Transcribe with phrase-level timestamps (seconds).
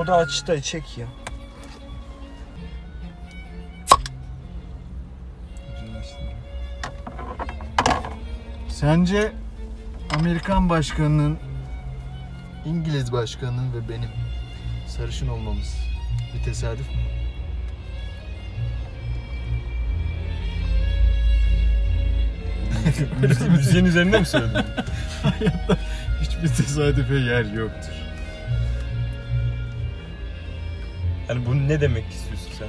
[0.00, 1.06] soda aç da çek ya.
[8.68, 9.32] Sence
[10.18, 11.38] Amerikan başkanının,
[12.66, 14.10] İngiliz başkanının ve benim
[14.86, 15.76] sarışın olmamız
[16.34, 16.96] bir tesadüf mü?
[23.50, 24.54] Müziğin üzerinde mi söyledin?
[26.20, 27.99] Hiçbir tesadüfe yer yoktur.
[31.30, 32.68] Yani bunu ne demek istiyorsun sen?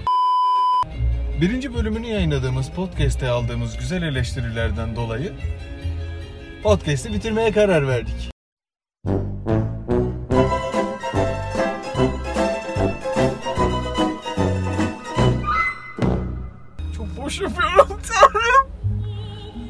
[1.42, 5.34] Birinci bölümünü yayınladığımız podcast'te aldığımız güzel eleştirilerden dolayı
[6.64, 8.32] podcast'i bitirmeye karar verdik.
[16.96, 18.72] Çok boş yapıyorum tanrım.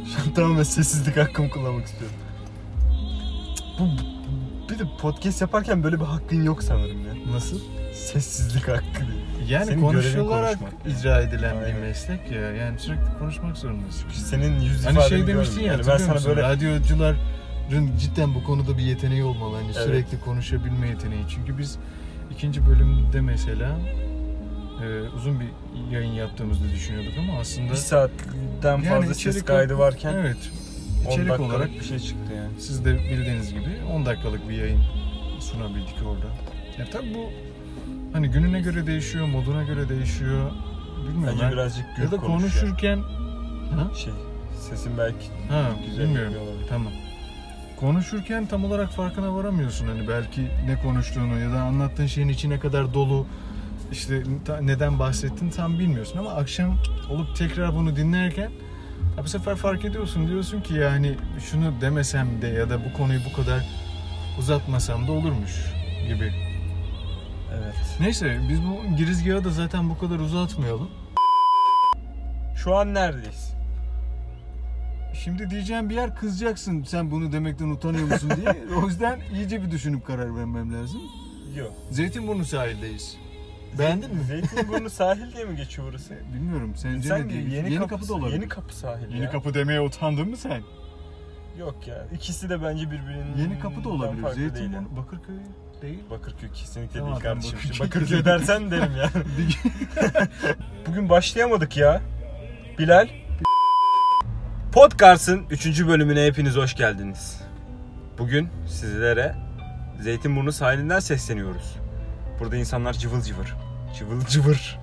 [0.05, 2.17] Şu an tamamen sessizlik hakkımı kullanmak istiyorum.
[3.79, 3.87] Bu,
[4.69, 7.33] bir de podcast yaparken böyle bir hakkın yok sanırım ya.
[7.33, 7.80] Nasıl?
[7.93, 9.49] Sessizlik hakkı diye.
[9.49, 11.79] Yani Senin konuşularak icra edilen bir Aynen.
[11.79, 12.41] meslek ya.
[12.41, 14.09] Yani sürekli konuşmak zorundasın.
[14.09, 17.17] Senin yüz Hani şey demiştin ya, yani ben sana böyle radyocuların
[17.99, 19.55] cidden bu konuda bir yeteneği olmalı.
[19.55, 19.75] Hani Evet.
[19.75, 21.23] sürekli konuşabilme yeteneği.
[21.35, 21.77] Çünkü biz
[22.31, 23.79] ikinci bölümde mesela
[24.83, 25.47] e, uzun bir
[25.91, 30.37] yayın yaptığımızı düşünüyorduk ama aslında bir saatten Yani fazla ses kaydı varken evet
[31.07, 32.51] 10 içerik olarak bir şey çıktı yani.
[32.59, 34.81] siz de bildiğiniz gibi 10 dakikalık bir yayın
[35.39, 36.27] sunabildik orada.
[36.79, 37.29] Ya tabii bu
[38.13, 40.51] hani gününe göre değişiyor, moduna göre değişiyor.
[41.07, 41.27] Bilmiyorum.
[41.27, 42.97] Bence ben- birazcık gür ya da konuşurken
[43.75, 43.95] ha?
[43.95, 44.13] Şey,
[44.69, 46.33] sesin belki Ha, güzel bilmiyorum.
[46.43, 46.67] olabilir.
[46.69, 46.93] Tamam.
[47.79, 52.93] Konuşurken tam olarak farkına varamıyorsun hani belki ne konuştuğunu ya da anlattığın şeyin içine kadar
[52.93, 53.25] dolu
[53.91, 54.23] işte
[54.61, 56.77] neden bahsettin tam bilmiyorsun ama akşam
[57.09, 58.51] olup tekrar bunu dinlerken
[59.17, 61.15] ya bu sefer fark ediyorsun diyorsun ki yani
[61.51, 63.65] şunu demesem de ya da bu konuyu bu kadar
[64.39, 65.65] uzatmasam da olurmuş
[66.07, 66.50] gibi.
[67.53, 67.75] Evet.
[67.99, 70.89] Neyse biz bu girizgahı da zaten bu kadar uzatmayalım.
[72.55, 73.53] Şu an neredeyiz?
[75.23, 78.57] Şimdi diyeceğim bir yer kızacaksın sen bunu demekten utanıyor musun diye.
[78.83, 81.01] O yüzden iyice bir düşünüp karar vermem lazım.
[81.57, 81.71] Yok.
[81.91, 83.17] Zeytinburnu sahildeyiz.
[83.79, 84.23] Beğendin mi?
[84.23, 86.13] Zeytinburnu sahil diye mi geçiyor burası?
[86.33, 86.73] Bilmiyorum.
[86.75, 87.41] Sence Sen ne diye?
[87.41, 88.33] yeni, kapı, kapı, da olabilir.
[88.33, 89.31] Yeni kapı sahil Yeni ya.
[89.31, 90.61] kapı demeye utandın mı sen?
[91.59, 92.07] Yok ya.
[92.15, 94.29] İkisi de bence birbirinin Yeni kapı da olabilir.
[94.29, 95.35] Zeytinburnu, Bakırköy
[95.81, 95.99] değil.
[96.09, 97.59] Bakırköy kesinlikle Tamam, değil kardeşim.
[97.59, 97.87] Bakırköy.
[97.87, 99.09] Bakırköy dersen derim ya.
[100.87, 102.01] Bugün başlayamadık ya.
[102.79, 103.07] Bilal.
[104.73, 105.87] Podcast'ın 3.
[105.87, 107.41] bölümüne hepiniz hoş geldiniz.
[108.17, 109.35] Bugün sizlere
[110.01, 111.75] Zeytinburnu sahilinden sesleniyoruz.
[112.39, 113.55] Burada insanlar cıvıl cıvır.
[113.99, 114.79] Cıvıl cıvır.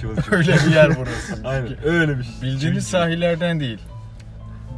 [0.00, 0.36] Cıvıl cıvır.
[0.36, 1.40] Öyle bir yer burası.
[1.48, 2.32] Aynen öyle bir şey.
[2.42, 3.78] Bildiğimiz Cıvıl sahillerden değil.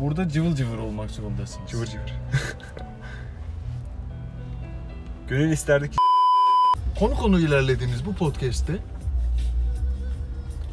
[0.01, 1.71] Burada cıvıl cıvır olmak zorundasınız.
[1.71, 2.15] Cıvır cıvır.
[5.29, 5.97] Gönül isterdi ki
[6.99, 8.73] Konu konu ilerlediğimiz bu podcast'te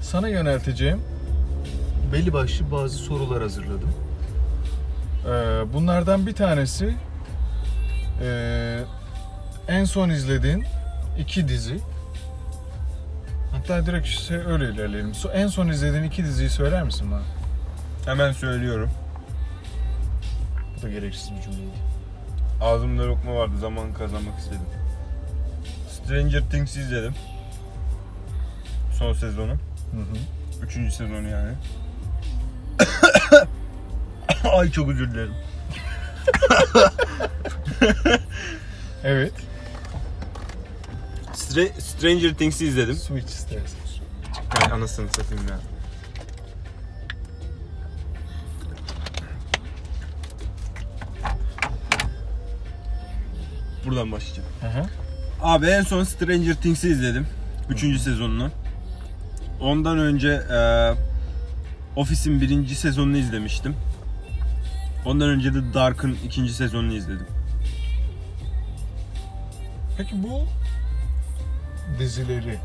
[0.02, 1.02] sana yönelteceğim
[2.14, 3.94] belli başlı bazı sorular hazırladım.
[5.26, 5.30] Ee,
[5.74, 6.96] bunlardan bir tanesi
[8.22, 8.80] ee,
[9.68, 10.66] en son izlediğin
[11.20, 11.80] iki dizi.
[13.52, 15.12] Hatta direkt işte öyle ilerleyelim.
[15.34, 17.24] En son izlediğin iki diziyi söyler misin bana?
[18.06, 18.90] hemen söylüyorum.
[20.78, 22.01] Bu da gereksiz bir cümleydi.
[22.62, 24.60] Ağzımda lokma vardı zaman kazanmak istedim.
[25.90, 27.14] Stranger Things izledim.
[29.00, 29.52] Son sezonu.
[29.52, 30.18] Hı hı.
[30.66, 31.54] Üçüncü sezonu yani.
[34.54, 35.34] Ay çok özür dilerim.
[39.04, 39.34] Evet.
[41.34, 42.96] Stra- Stranger Things'i izledim.
[42.96, 43.80] Switch istersen.
[44.62, 45.60] Ay anasını satayım ya.
[53.92, 54.50] Buradan başlayacağım.
[54.62, 54.86] Hı hı.
[55.42, 57.28] Abi en son Stranger Things'i izledim.
[57.70, 58.50] Üçüncü sezonunu.
[59.62, 60.60] Ondan önce e,
[61.96, 63.76] Office'in birinci sezonunu izlemiştim.
[65.06, 67.28] Ondan önce de Dark'ın ikinci sezonunu izledim.
[69.98, 70.44] Peki bu
[72.00, 72.60] dizileri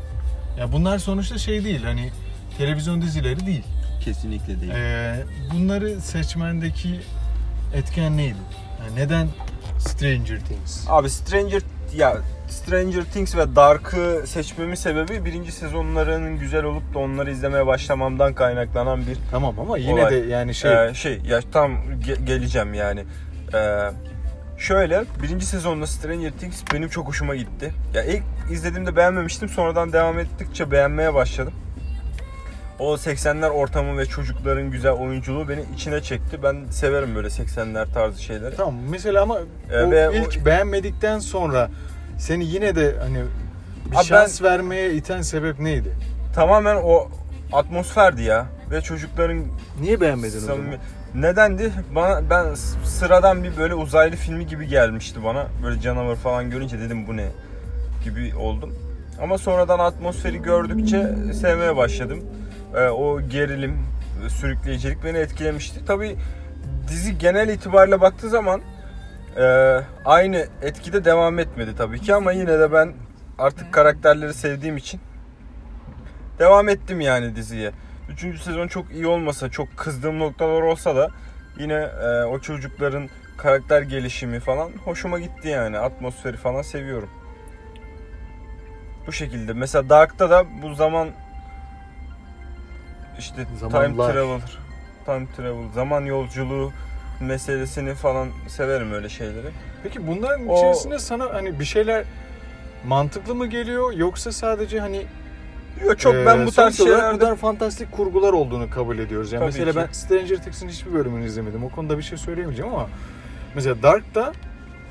[0.59, 2.11] ya bunlar sonuçta şey değil hani
[2.57, 3.63] televizyon dizileri değil.
[4.01, 4.71] Kesinlikle değil.
[4.71, 6.99] Ee, bunları seçmendeki
[7.73, 8.37] etken neydi?
[8.83, 9.27] Yani neden
[9.79, 10.85] Stranger Things?
[10.89, 11.61] Abi Stranger
[11.95, 12.17] ya
[12.49, 18.99] Stranger Things ve Dark'ı seçmemin sebebi birinci sezonlarının güzel olup da onları izlemeye başlamamdan kaynaklanan
[19.07, 20.11] bir Tamam ama yine Olay.
[20.11, 23.03] de yani şey Ee, şey ya tam ge- geleceğim yani.
[23.53, 23.77] Ee,
[24.57, 27.73] şöyle birinci sezonda Stranger Things benim çok hoşuma gitti.
[27.93, 29.49] Ya ilk izlediğimde beğenmemiştim.
[29.49, 31.53] Sonradan devam ettikçe beğenmeye başladım.
[32.79, 36.43] O 80'ler ortamı ve çocukların güzel oyunculuğu beni içine çekti.
[36.43, 38.55] Ben severim böyle 80'ler tarzı şeyleri.
[38.55, 39.39] tamam mesela ama
[39.71, 41.69] Ee, o ve o- ilk beğenmedikten sonra
[42.19, 43.17] seni yine de hani
[43.91, 45.89] bir Abi şans vermeye iten sebep neydi?
[46.35, 47.07] Tamamen o
[47.53, 49.43] atmosferdi ya ve çocukların
[49.81, 50.55] Niye beğenmedin o zaman?
[50.57, 50.77] samimi.
[51.15, 51.71] Nedendi?
[51.95, 52.53] Bana ben
[52.83, 55.47] sıradan bir böyle uzaylı filmi gibi gelmişti bana.
[55.63, 57.25] Böyle canavar falan görünce dedim bu ne
[58.03, 58.75] gibi oldum.
[59.21, 62.19] Ama sonradan atmosferi gördükçe sevmeye başladım.
[62.75, 63.77] Ee, o gerilim,
[64.29, 65.85] sürükleyicilik beni etkilemişti.
[65.85, 66.17] Tabii
[66.87, 68.61] dizi genel itibariyle baktığı zaman
[69.37, 69.43] e,
[70.05, 72.93] aynı etkide devam etmedi tabii ki ama yine de ben
[73.37, 74.99] artık karakterleri sevdiğim için
[76.39, 77.71] devam ettim yani diziye.
[78.09, 81.09] Üçüncü sezon çok iyi olmasa, çok kızdığım noktalar olsa da
[81.59, 85.79] yine e, o çocukların karakter gelişimi falan hoşuma gitti yani.
[85.79, 87.09] Atmosferi falan seviyorum.
[89.07, 89.53] Bu şekilde.
[89.53, 91.09] Mesela Dark'ta da bu zaman
[93.19, 94.13] işte time Zamanlar.
[94.13, 94.39] travel,
[95.05, 96.71] time travel, zaman yolculuğu
[97.19, 99.47] meselesini falan severim öyle şeyleri.
[99.83, 102.05] Peki bunların O- içerisinde sana hani bir şeyler
[102.87, 105.05] mantıklı mı geliyor yoksa sadece hani
[105.85, 109.31] Yok çok e, ben bu tarz şeylerde bunlar fantastik kurgular olduğunu kabul ediyoruz.
[109.31, 109.77] Yani Tabii mesela ki.
[109.87, 111.63] ben Stranger Things'in hiçbir bölümünü izlemedim.
[111.63, 112.87] O konuda bir şey söyleyemeyeceğim ama
[113.55, 114.33] mesela Dark'ta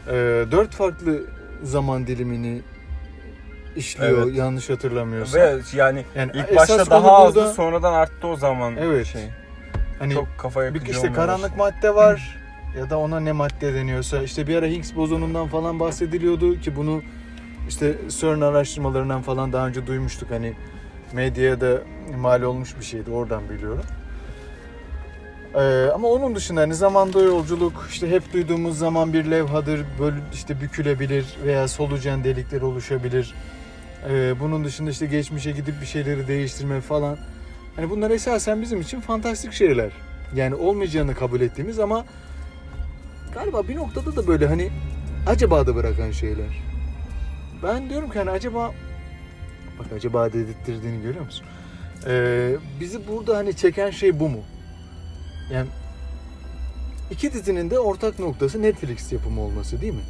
[0.08, 0.12] e,
[0.50, 1.20] dört farklı
[1.62, 2.60] zaman dilimini
[3.76, 4.36] işliyor Evet.
[4.36, 5.40] yanlış hatırlamıyorsam.
[5.40, 9.06] ve yani yani ilk başta daha azdı burada sonradan arttı o zaman Evet.
[9.06, 9.22] şey.
[9.98, 11.76] hani çok kafa bir yakıcı işte olmaya karanlık başladı.
[11.76, 12.38] madde var
[12.78, 17.02] ya da ona ne madde deniyorsa işte bir ara Higgs bozonundan falan bahsediliyordu ki bunu
[17.68, 20.52] işte CERN araştırmalarından falan daha önce duymuştuk hani
[21.12, 21.78] medyaya da
[22.16, 23.84] mal olmuş bir şeydi oradan biliyorum.
[25.54, 30.60] Ee, ama onun dışında hani zamanda yolculuk işte hep duyduğumuz zaman bir levhadır böyle işte
[30.60, 33.34] bükülebilir veya solucan delikleri oluşabilir.
[34.08, 37.18] Ee, bunun dışında işte geçmişe gidip bir şeyleri değiştirme falan.
[37.76, 39.90] Hani bunlar esasen bizim için fantastik şeyler.
[40.34, 42.04] Yani olmayacağını kabul ettiğimiz ama
[43.34, 44.70] galiba bir noktada da böyle hani
[45.26, 46.62] acaba da bırakan şeyler.
[47.62, 48.72] Ben diyorum ki hani acaba
[49.78, 51.46] bak acaba dedirttirdiğini görüyor musun?
[52.06, 54.40] Ee, bizi burada hani çeken şey bu mu?
[55.52, 55.68] Yani
[57.10, 60.00] iki dizinin de ortak noktası Netflix yapımı olması değil mi?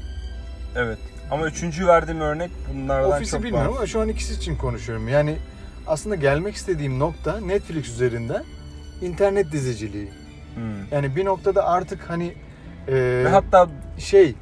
[0.77, 0.99] Evet.
[1.31, 3.77] Ama üçüncü verdiğim örnek bunlardan Ofisi çok bilmiyorum var.
[3.77, 5.09] ama şu an ikisi için konuşuyorum.
[5.09, 5.37] Yani
[5.87, 8.45] aslında gelmek istediğim nokta Netflix üzerinden
[9.03, 10.09] internet diziciliği.
[10.55, 10.87] Hmm.
[10.91, 12.35] Yani bir noktada artık hani
[12.89, 12.95] e,
[13.25, 13.69] Ve hatta
[13.99, 14.35] şey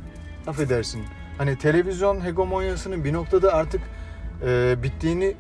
[0.47, 1.05] affedersin
[1.39, 3.81] hani televizyon hegemonyasının bir noktada artık
[4.47, 5.35] e, bittiğini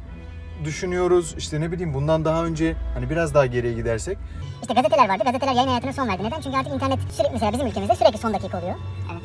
[0.64, 1.34] düşünüyoruz.
[1.38, 4.18] İşte ne bileyim bundan daha önce hani biraz daha geriye gidersek
[4.62, 5.24] İşte gazeteler vardı.
[5.24, 6.22] Gazeteler yayın hayatına son verdi.
[6.24, 6.40] Neden?
[6.40, 8.74] Çünkü artık internet sürekli mesela bizim ülkemizde sürekli son dakika oluyor.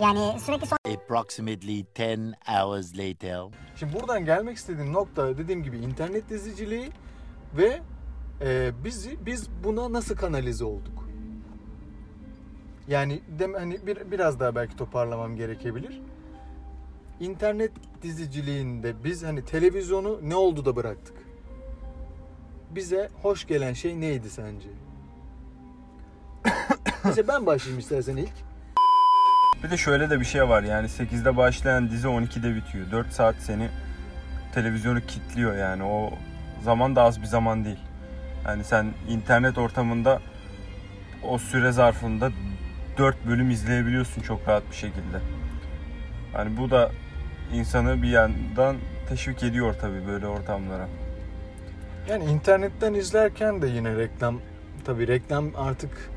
[0.01, 3.41] Yani sürekli son Approximately 10 hours later.
[3.75, 6.89] Şimdi buradan gelmek istediğim nokta dediğim gibi internet diziciliği
[7.57, 7.79] ve
[8.41, 11.09] e, bizi biz buna nasıl kanalize olduk?
[12.87, 16.01] Yani dem hani bir, biraz daha belki toparlamam gerekebilir.
[17.19, 17.71] İnternet
[18.01, 21.15] diziciliğinde biz hani televizyonu ne oldu da bıraktık?
[22.69, 24.69] Bize hoş gelen şey neydi sence?
[27.05, 28.33] Mesela ben başlayayım istersen ilk.
[29.63, 32.91] bir de şöyle de bir şey var yani 8'de başlayan dizi 12'de bitiyor.
[32.91, 33.69] 4 saat seni
[34.53, 36.13] televizyonu kilitliyor yani o
[36.63, 37.79] zaman da az bir zaman değil.
[38.45, 40.21] Yani sen internet ortamında
[41.23, 42.31] o süre zarfında
[42.97, 45.19] 4 bölüm izleyebiliyorsun çok rahat bir şekilde.
[46.33, 46.91] Yani bu da
[47.53, 48.75] insanı bir yandan
[49.09, 50.87] teşvik ediyor tabii böyle ortamlara.
[52.09, 54.39] Yani internetten izlerken de yine reklam
[54.85, 56.09] tabii reklam artık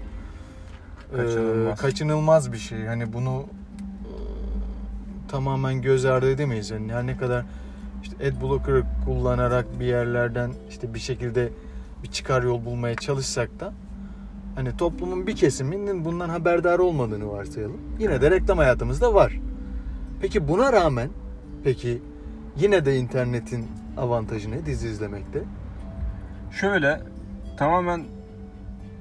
[1.12, 1.81] e, Kaçınılmaz.
[1.81, 2.87] kaçınılmaz bir şey.
[2.87, 3.47] Hani bunu
[4.03, 4.12] e,
[5.29, 6.71] tamamen göz ardı edemeyiz.
[6.71, 7.45] Yani her ne kadar
[8.03, 11.49] işte adblocker kullanarak bir yerlerden işte bir şekilde
[12.03, 13.73] bir çıkar yol bulmaya çalışsak da
[14.55, 17.81] hani toplumun bir kesiminin bundan haberdar olmadığını varsayalım.
[17.99, 19.39] Yine de reklam hayatımızda var.
[20.21, 21.09] Peki buna rağmen
[21.64, 22.02] peki
[22.57, 23.66] yine de internetin
[23.97, 25.42] avantajı ne dizi izlemekte?
[26.50, 27.00] Şöyle
[27.57, 28.04] tamamen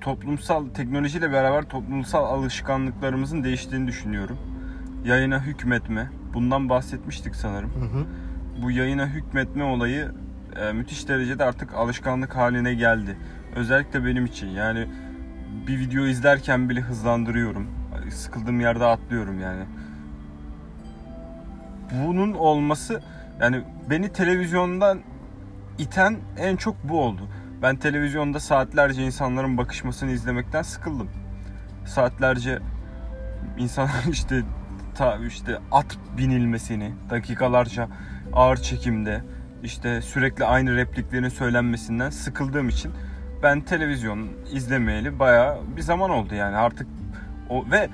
[0.02, 4.38] toplumsal teknolojiyle beraber toplumsal alışkanlıklarımızın değiştiğini düşünüyorum.
[5.06, 6.10] Yayına hükmetme.
[6.34, 7.70] Bundan bahsetmiştik sanırım.
[7.70, 8.06] Hı hı.
[8.64, 10.12] Bu yayına hükmetme olayı
[10.62, 13.18] e, müthiş derecede artık alışkanlık haline geldi.
[13.56, 14.48] Özellikle benim için.
[14.48, 14.88] Yani
[15.68, 17.68] bir video izlerken bile hızlandırıyorum.
[18.10, 19.64] Sıkıldığım yerde atlıyorum yani.
[21.92, 23.02] Bunun olması
[23.42, 25.00] yani beni televizyondan
[25.78, 27.22] iten en çok bu oldu.
[27.62, 31.10] Ben televizyonda saatlerce insanların bakışmasını izlemekten sıkıldım.
[31.86, 32.60] Saatlerce
[33.58, 34.42] insanlar işte
[34.96, 37.88] ta işte at binilmesini, dakikalarca
[38.34, 39.22] ağır çekimde
[39.64, 42.92] işte sürekli aynı repliklerin söylenmesinden sıkıldığım için
[43.44, 46.88] ben televizyon izlemeyeli bayağı bir zaman oldu yani artık
[47.50, 47.90] o ve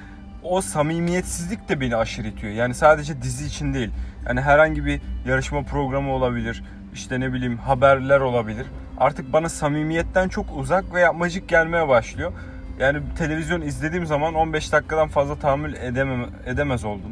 [0.49, 2.53] o samimiyetsizlik de beni aşırı itiyor.
[2.53, 3.89] Yani sadece dizi için değil.
[4.27, 6.63] Yani herhangi bir yarışma programı olabilir.
[6.93, 8.65] işte ne bileyim haberler olabilir.
[8.97, 12.31] Artık bana samimiyetten çok uzak ve yapmacık gelmeye başlıyor.
[12.79, 17.11] Yani televizyon izlediğim zaman 15 dakikadan fazla tahammül edemem, edemez oldum.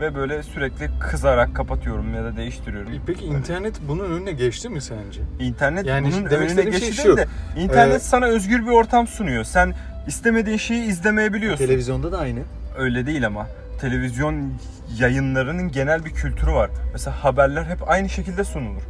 [0.00, 2.92] Ve böyle sürekli kızarak kapatıyorum ya da değiştiriyorum.
[3.06, 5.20] Peki internet bunun önüne geçti mi sence?
[5.40, 9.06] İnternet Yani bunun demek önüne şey geçti şu, de internet e, sana özgür bir ortam
[9.06, 9.44] sunuyor.
[9.44, 9.74] Sen
[10.08, 11.66] istemediğin şeyi izlemeyebiliyorsun.
[11.66, 12.40] Televizyonda da aynı.
[12.78, 13.46] Öyle değil ama.
[13.80, 14.52] Televizyon
[14.98, 16.70] yayınlarının genel bir kültürü var.
[16.92, 18.82] Mesela haberler hep aynı şekilde sunulur.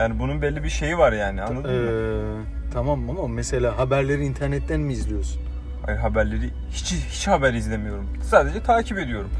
[0.00, 1.90] Yani bunun belli bir şeyi var yani anladın mı?
[1.90, 5.42] Ee, tamam ama mesela haberleri internetten mi izliyorsun?
[5.86, 8.06] Hayır haberleri hiç hiç haber izlemiyorum.
[8.22, 9.30] Sadece takip ediyorum.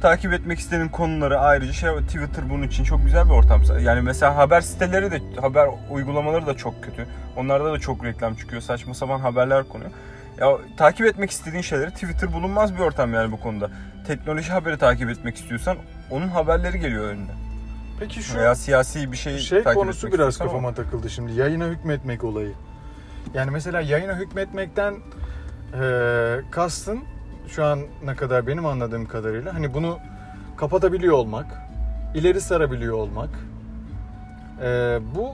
[0.00, 3.62] Takip etmek istediğim konuları ayrıca şey Twitter bunun için çok güzel bir ortam.
[3.80, 7.06] Yani mesela haber siteleri de haber uygulamaları da çok kötü.
[7.36, 8.62] Onlarda da çok reklam çıkıyor.
[8.62, 9.90] Saçma sapan haberler konuyor.
[10.38, 13.70] Ya takip etmek istediğin şeyleri Twitter bulunmaz bir ortam yani bu konuda.
[14.06, 15.76] Teknoloji haberi takip etmek istiyorsan
[16.10, 17.30] onun haberleri geliyor önüne.
[18.00, 21.32] Peki şu Veya siyasi bir şey, şey takip konusu etmek biraz kafama takıldı şimdi.
[21.32, 22.52] Yayına hükmetmek olayı.
[23.34, 24.94] Yani mesela yayına hükmetmekten
[25.74, 27.00] eee kastın
[27.50, 29.98] şu an ne kadar benim anladığım kadarıyla hani bunu
[30.56, 31.46] kapatabiliyor olmak,
[32.14, 33.30] ileri sarabiliyor olmak.
[34.62, 35.32] Eee, bu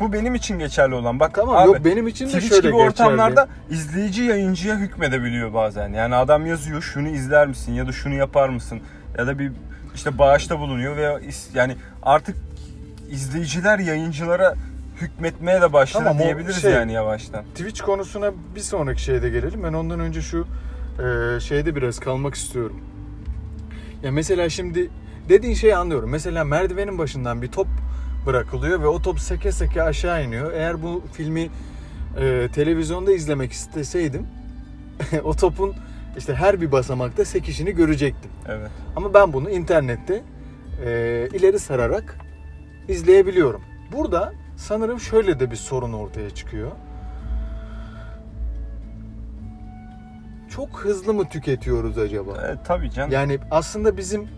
[0.00, 1.20] Bu benim için geçerli olan.
[1.20, 2.90] Bak tamam abi, yok benim için de Twitch şöyle gibi geçerli.
[2.90, 5.92] ortamlarda izleyici yayıncıya hükmedebiliyor bazen.
[5.92, 8.80] Yani adam yazıyor şunu izler misin ya da şunu yapar mısın
[9.18, 9.52] ya da bir
[9.94, 11.20] işte bağışta bulunuyor ve
[11.54, 12.36] yani artık
[13.10, 14.54] izleyiciler yayıncılara
[15.00, 17.44] hükmetmeye de başladı Tamam, diyebiliriz şey- yani yavaştan.
[17.44, 19.62] Twitch konusuna bir sonraki şeyde gelelim.
[19.62, 20.46] Ben ondan önce şu
[20.98, 22.80] e, şeyde biraz kalmak istiyorum.
[24.02, 24.90] Ya mesela şimdi
[25.28, 26.10] dediğin şeyi anlıyorum.
[26.10, 27.66] Mesela merdivenin başından bir top
[28.26, 30.52] bırakılıyor ve o top seke seke aşağı iniyor.
[30.52, 31.50] Eğer bu filmi
[32.20, 34.26] e, televizyonda izlemek isteseydim
[35.24, 35.74] o topun
[36.18, 38.30] işte her bir basamakta sekişini görecektim.
[38.48, 38.70] Evet.
[38.96, 40.22] Ama ben bunu internette
[40.84, 42.18] e, ileri sararak
[42.88, 43.60] izleyebiliyorum.
[43.92, 46.70] Burada sanırım şöyle de bir sorun ortaya çıkıyor.
[50.50, 52.48] Çok hızlı mı tüketiyoruz acaba?
[52.48, 53.10] E, tabii canım.
[53.12, 54.28] Yani aslında bizim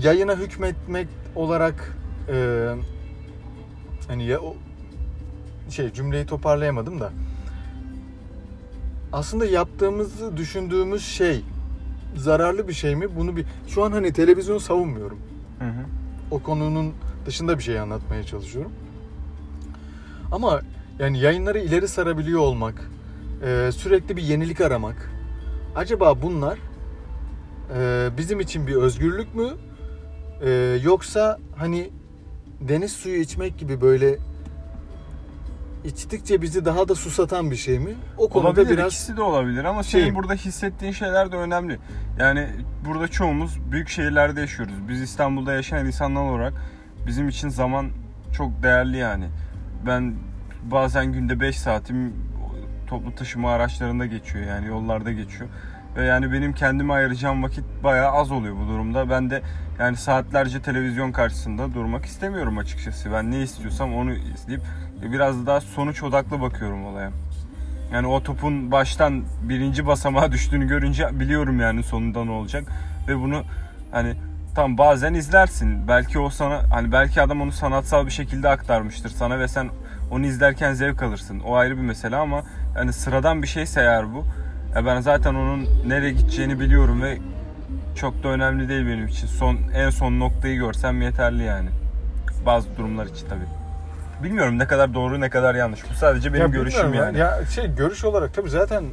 [0.00, 1.96] yayına hükmetmek olarak
[2.28, 2.68] e,
[4.08, 4.56] hani ya o
[5.70, 7.12] şey cümleyi toparlayamadım da
[9.12, 11.44] aslında yaptığımızı düşündüğümüz şey
[12.16, 13.16] zararlı bir şey mi?
[13.16, 15.18] Bunu bir şu an hani televizyon savunmuyorum.
[15.58, 15.84] Hı hı.
[16.30, 16.94] O konunun
[17.26, 18.72] dışında bir şey anlatmaya çalışıyorum.
[20.32, 20.60] Ama
[20.98, 22.90] yani yayınları ileri sarabiliyor olmak,
[23.44, 25.10] e, sürekli bir yenilik aramak.
[25.76, 26.58] Acaba bunlar
[27.78, 29.48] e, bizim için bir özgürlük mü?
[30.42, 30.50] E,
[30.82, 31.90] yoksa hani
[32.60, 34.18] deniz suyu içmek gibi böyle
[35.84, 37.94] içtikçe bizi daha da susatan bir şey mi?
[38.18, 40.14] O konuda Olabilir biraz ikisi de olabilir ama senin şeyim.
[40.14, 41.78] burada hissettiğin şeyler de önemli.
[42.18, 42.48] Yani
[42.88, 44.74] burada çoğumuz büyük şehirlerde yaşıyoruz.
[44.88, 46.52] Biz İstanbul'da yaşayan insanlar olarak
[47.06, 47.90] bizim için zaman
[48.32, 49.28] çok değerli yani.
[49.86, 50.14] Ben
[50.62, 52.14] bazen günde 5 saatim
[52.86, 55.50] toplu taşıma araçlarında geçiyor yani yollarda geçiyor.
[55.96, 59.10] Ve yani benim kendime ayıracağım vakit bayağı az oluyor bu durumda.
[59.10, 59.42] Ben de
[59.78, 63.12] yani saatlerce televizyon karşısında durmak istemiyorum açıkçası.
[63.12, 64.62] Ben ne istiyorsam onu izleyip
[65.02, 67.10] biraz daha sonuç odaklı bakıyorum olaya.
[67.92, 72.64] Yani o topun baştan birinci basamağa düştüğünü görünce biliyorum yani sonunda ne olacak.
[73.08, 73.42] Ve bunu
[73.90, 74.14] hani
[74.58, 75.88] tam bazen izlersin.
[75.88, 79.68] Belki o sana hani belki adam onu sanatsal bir şekilde aktarmıştır sana ve sen
[80.10, 81.40] onu izlerken zevk alırsın.
[81.40, 82.42] O ayrı bir mesele ama
[82.76, 84.24] yani sıradan bir şeyse eğer bu.
[84.74, 87.18] Ya ben zaten onun nereye gideceğini biliyorum ve
[87.96, 89.26] çok da önemli değil benim için.
[89.26, 91.68] Son en son noktayı görsem yeterli yani.
[92.46, 93.48] Bazı durumlar için tabii.
[94.24, 95.90] Bilmiyorum ne kadar doğru ne kadar yanlış.
[95.90, 97.18] Bu sadece benim Ya görüşüm yani.
[97.18, 97.26] ya.
[97.38, 98.84] Ya şey görüş olarak tabii zaten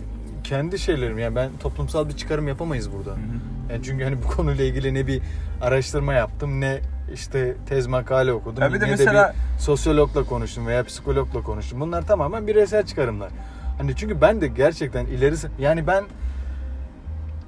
[0.44, 3.12] kendi şeylerim yani ben toplumsal bir çıkarım yapamayız burada.
[3.12, 3.55] Hı hı.
[3.70, 5.22] Yani çünkü hani bu konuyla ilgili ne bir
[5.62, 6.80] araştırma yaptım ne
[7.14, 11.42] işte tez makale okudum Ya bir de ne mesela- de bir sosyologla konuştum veya psikologla
[11.44, 11.80] konuştum.
[11.80, 13.30] Bunlar tamamen bireysel çıkarımlar.
[13.78, 16.04] Hani çünkü ben de gerçekten ileri yani ben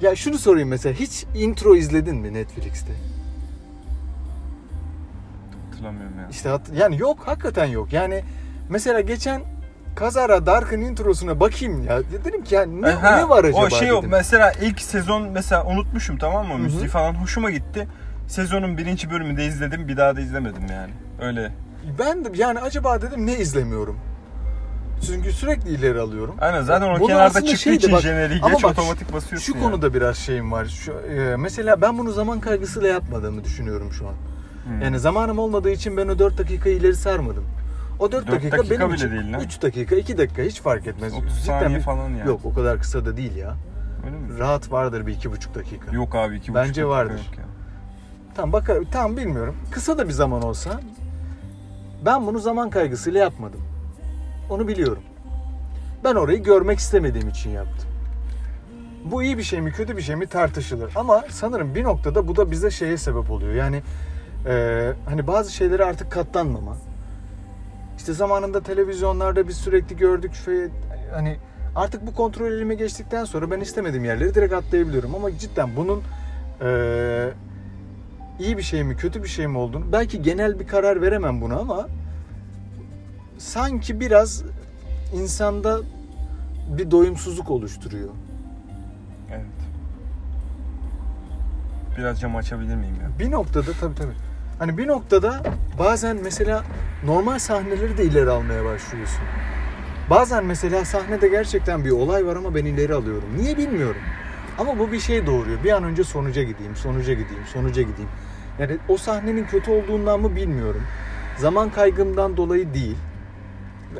[0.01, 2.93] ya şunu sorayım mesela hiç intro izledin mi Netflix'te?
[5.69, 6.27] Hatırlamıyorum ya.
[6.31, 7.93] İşte hat- yani yok hakikaten yok.
[7.93, 8.23] Yani
[8.69, 9.41] mesela geçen
[9.97, 12.01] Kazara Dark'ın introsuna bakayım ya.
[12.25, 14.09] Dedim ki ya ne, Ha, ne var acaba O şey o dedim.
[14.09, 16.57] mesela ilk sezon mesela unutmuşum tamam mı hı.
[16.57, 17.87] müziği falan hoşuma gitti.
[18.27, 20.91] Sezonun birinci bölümünde izledim bir daha da izlemedim yani.
[21.21, 21.51] Öyle.
[21.99, 23.97] Ben de yani acaba dedim ne izlemiyorum?
[25.07, 26.35] Çünkü sürekli ileri alıyorum.
[26.41, 29.57] Aynen zaten o Bunu kenarda çıktığı şeydi için bak, jeneriği geç bak otomatik basıyorsun Şu
[29.57, 29.63] yani.
[29.63, 30.65] konuda biraz şeyim var.
[30.65, 34.13] Şu, e, mesela ben bunu zaman kaygısıyla yapmadığımı düşünüyorum şu an.
[34.65, 34.81] Hmm.
[34.81, 37.45] Yani zamanım olmadığı için ben o 4 dakika ileri sarmadım.
[37.99, 39.41] O 4 Dört dakika, dakika benim için değil lan.
[39.41, 41.13] 3 dakika, 2 dakika hiç fark etmez.
[41.13, 42.27] 30 Cidden saniye bir- falan yani.
[42.27, 43.55] Yok o kadar kısa da değil ya.
[44.05, 44.39] Öyle mi?
[44.39, 45.91] Rahat vardır bir iki buçuk dakika.
[45.95, 47.13] Yok abi iki Bence buçuk dakika vardır.
[47.27, 47.43] yok ya.
[48.35, 49.55] Tamam bakar, tamam bilmiyorum.
[49.71, 50.79] Kısa da bir zaman olsa
[52.05, 53.61] ben bunu zaman kaygısıyla yapmadım.
[54.49, 55.03] Onu biliyorum.
[56.03, 57.89] Ben orayı görmek istemediğim için yaptım.
[59.05, 60.91] Bu iyi bir şey mi kötü bir şey mi tartışılır.
[60.95, 63.53] Ama sanırım bir noktada bu da bize şeye sebep oluyor.
[63.53, 63.81] Yani
[64.45, 66.77] eee, hani bazı şeylere artık katlanmama.
[68.07, 70.69] İşte zamanında televizyonlarda biz sürekli gördük ve
[71.13, 71.37] hani
[71.75, 75.15] artık bu kontrol elime geçtikten sonra ben istemediğim yerleri direkt atlayabiliyorum.
[75.15, 76.03] Ama cidden bunun
[76.61, 77.33] eee,
[78.39, 81.55] iyi bir şey mi kötü bir şey mi olduğunu belki genel bir karar veremem buna
[81.59, 81.87] ama
[83.37, 84.43] sanki biraz
[85.13, 85.79] insanda
[86.77, 88.09] bir doyumsuzluk oluşturuyor.
[89.31, 89.45] Evet.
[91.97, 93.19] Biraz cam açabilir miyim ya?
[93.19, 94.26] Bir noktada tabii tabii.
[94.59, 95.43] Hani bir noktada
[95.79, 96.63] bazen mesela
[97.05, 99.21] normal sahneleri de ileri almaya başlıyorsun.
[100.09, 103.29] Bazen mesela sahnede gerçekten bir olay var ama ben ileri alıyorum.
[103.37, 104.01] Niye bilmiyorum.
[104.57, 105.63] Ama bu bir şey doğuruyor.
[105.63, 108.09] Bir an önce sonuca gideyim, sonuca gideyim, sonuca gideyim.
[108.59, 110.83] Yani o sahnenin kötü olduğundan mı bilmiyorum.
[111.37, 112.97] Zaman kaygımdan dolayı değil.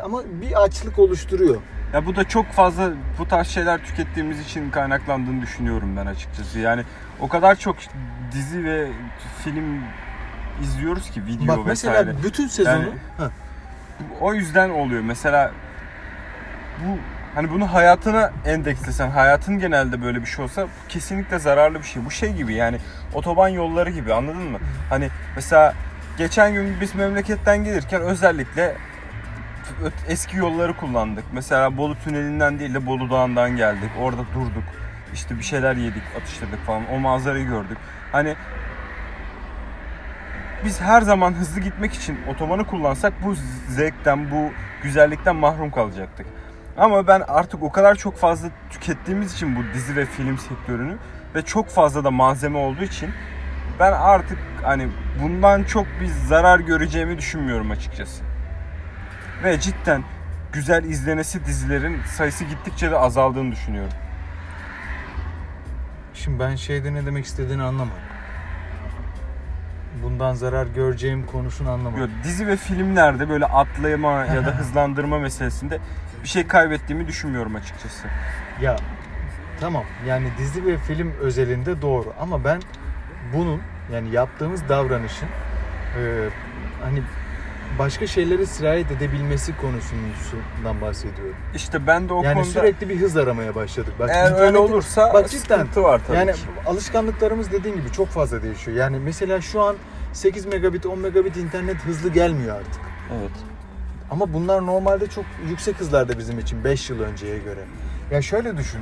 [0.03, 1.55] Ama bir açlık oluşturuyor.
[1.93, 6.59] Ya bu da çok fazla bu tarz şeyler tükettiğimiz için kaynaklandığını düşünüyorum ben açıkçası.
[6.59, 6.83] Yani
[7.19, 7.75] o kadar çok
[8.31, 8.87] dizi ve
[9.43, 9.81] film
[10.63, 12.23] izliyoruz ki video Bak mesela vesaire.
[12.23, 13.29] bütün sezonu Yani- Heh,
[14.21, 15.01] O yüzden oluyor.
[15.01, 15.51] Mesela
[16.85, 16.97] bu
[17.35, 22.05] hani bunu hayatına endekslesen, hayatın genelde böyle bir şey olsa kesinlikle zararlı bir şey.
[22.05, 22.77] Bu şey gibi yani
[23.13, 24.57] otoban yolları gibi anladın mı?
[24.89, 25.73] Hani mesela
[26.17, 28.75] geçen gün biz memleketten gelirken özellikle
[30.07, 31.23] eski yolları kullandık.
[31.33, 33.89] Mesela Bolu Tüneli'nden değil de Bolu Dağı'ndan geldik.
[34.01, 34.63] Orada durduk.
[35.13, 36.81] İşte bir şeyler yedik, atıştırdık falan.
[36.93, 37.77] O manzarayı gördük.
[38.11, 38.35] Hani
[40.65, 43.35] biz her zaman hızlı gitmek için otobanı kullansak bu
[43.69, 44.51] zevkten, bu
[44.83, 46.25] güzellikten mahrum kalacaktık.
[46.77, 50.97] Ama ben artık o kadar çok fazla tükettiğimiz için bu dizi ve film sektörünü
[51.35, 53.09] ve çok fazla da malzeme olduğu için
[53.79, 54.87] ben artık hani
[55.21, 58.23] bundan çok bir zarar göreceğimi düşünmüyorum açıkçası.
[59.43, 60.03] Ve cidden
[60.53, 63.93] güzel izlenesi dizilerin sayısı gittikçe de azaldığını düşünüyorum.
[66.13, 68.16] Şimdi ben şeyde ne demek istediğini anlamadım.
[70.03, 72.01] Bundan zarar göreceğim konusunu anlamadım.
[72.01, 75.79] Yo, dizi ve filmlerde böyle atlayma ya da hızlandırma meselesinde
[76.23, 78.07] bir şey kaybettiğimi düşünmüyorum açıkçası.
[78.61, 78.75] Ya
[79.59, 82.61] tamam yani dizi ve film özelinde doğru ama ben
[83.33, 83.61] bunun
[83.93, 85.27] yani yaptığımız davranışın
[85.99, 86.29] e,
[86.83, 87.01] hani
[87.79, 91.35] başka şeyleri sirayet edebilmesi konusundan bahsediyorum.
[91.55, 93.93] İşte ben de o yani konuda sürekli bir hız aramaya başladık.
[93.99, 96.39] Bak, eğer öyle internette- olursa bak cidden sıkıntı var tabii yani ki.
[96.65, 98.77] alışkanlıklarımız dediğin gibi çok fazla değişiyor.
[98.77, 99.75] Yani mesela şu an
[100.13, 102.81] 8 megabit 10 megabit internet hızlı gelmiyor artık.
[103.19, 103.31] Evet.
[104.11, 107.63] Ama bunlar normalde çok yüksek hızlarda bizim için 5 yıl önceye göre.
[108.11, 108.81] Ya şöyle düşün.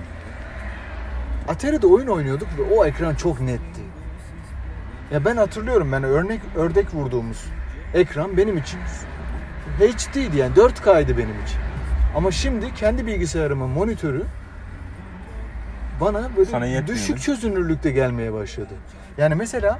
[1.47, 3.81] Atari'de oyun oynuyorduk ve o ekran çok netti.
[5.11, 7.45] Ya ben hatırlıyorum ben örnek ördek vurduğumuz
[7.95, 8.79] ekran benim için
[9.79, 11.59] HD'ydi yani 4K'ydı benim için.
[12.15, 14.23] Ama şimdi kendi bilgisayarımın monitörü
[16.01, 18.73] bana böyle düşük çözünürlükte gelmeye başladı.
[19.17, 19.79] Yani mesela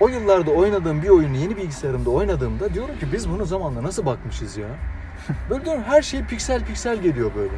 [0.00, 4.56] o yıllarda oynadığım bir oyunu yeni bilgisayarımda oynadığımda diyorum ki biz bunu zamanla nasıl bakmışız
[4.56, 4.68] ya?
[5.50, 7.54] Böyle diyorum her şey piksel piksel geliyor böyle.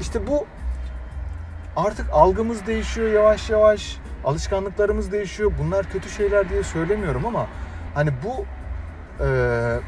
[0.00, 0.46] İşte bu
[1.76, 3.96] artık algımız değişiyor yavaş yavaş.
[4.24, 5.52] Alışkanlıklarımız değişiyor.
[5.58, 7.46] Bunlar kötü şeyler diye söylemiyorum ama
[7.94, 8.46] hani bu
[9.20, 9.78] e,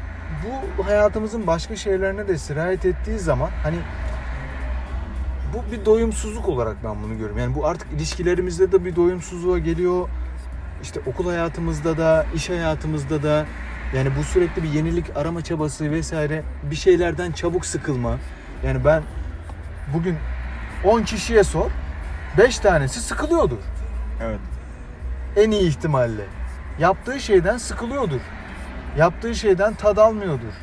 [0.77, 3.77] bu hayatımızın başka şeylerine de sirayet ettiği zaman hani
[5.53, 7.37] bu bir doyumsuzluk olarak ben bunu görüyorum.
[7.37, 10.09] Yani bu artık ilişkilerimizde de bir doyumsuzluğa geliyor.
[10.83, 13.45] İşte okul hayatımızda da, iş hayatımızda da
[13.95, 18.17] yani bu sürekli bir yenilik arama çabası vesaire bir şeylerden çabuk sıkılma.
[18.65, 19.03] Yani ben
[19.93, 20.17] bugün
[20.83, 21.71] 10 kişiye sor
[22.37, 23.57] 5 tanesi sıkılıyordur
[24.21, 24.39] Evet.
[25.35, 26.23] en iyi ihtimalle.
[26.79, 28.19] Yaptığı şeyden sıkılıyordur.
[28.97, 30.53] Yaptığı şeyden tad almıyordur.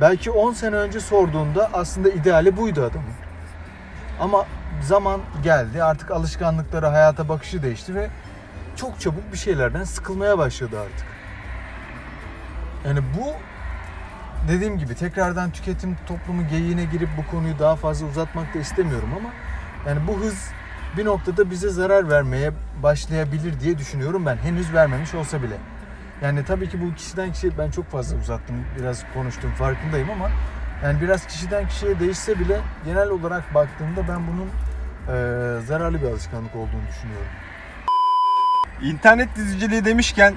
[0.00, 3.14] Belki 10 sene önce sorduğunda aslında ideali buydu adamın.
[4.20, 4.46] Ama
[4.82, 8.10] zaman geldi artık alışkanlıkları hayata bakışı değişti ve
[8.76, 11.06] çok çabuk bir şeylerden sıkılmaya başladı artık.
[12.84, 13.32] Yani bu
[14.48, 19.28] dediğim gibi tekrardan tüketim toplumu geyiğine girip bu konuyu daha fazla uzatmak da istemiyorum ama
[19.86, 20.50] yani bu hız
[20.96, 22.52] bir noktada bize zarar vermeye
[22.82, 24.36] başlayabilir diye düşünüyorum ben.
[24.36, 25.56] Henüz vermemiş olsa bile.
[26.22, 28.56] Yani tabii ki bu kişiden kişiye ben çok fazla uzattım.
[28.78, 30.30] Biraz konuştum farkındayım ama
[30.84, 34.48] yani biraz kişiden kişiye değişse bile genel olarak baktığımda ben bunun
[35.08, 37.26] eee, zararlı bir alışkanlık olduğunu düşünüyorum.
[38.82, 40.34] İnternet diziciliği demişken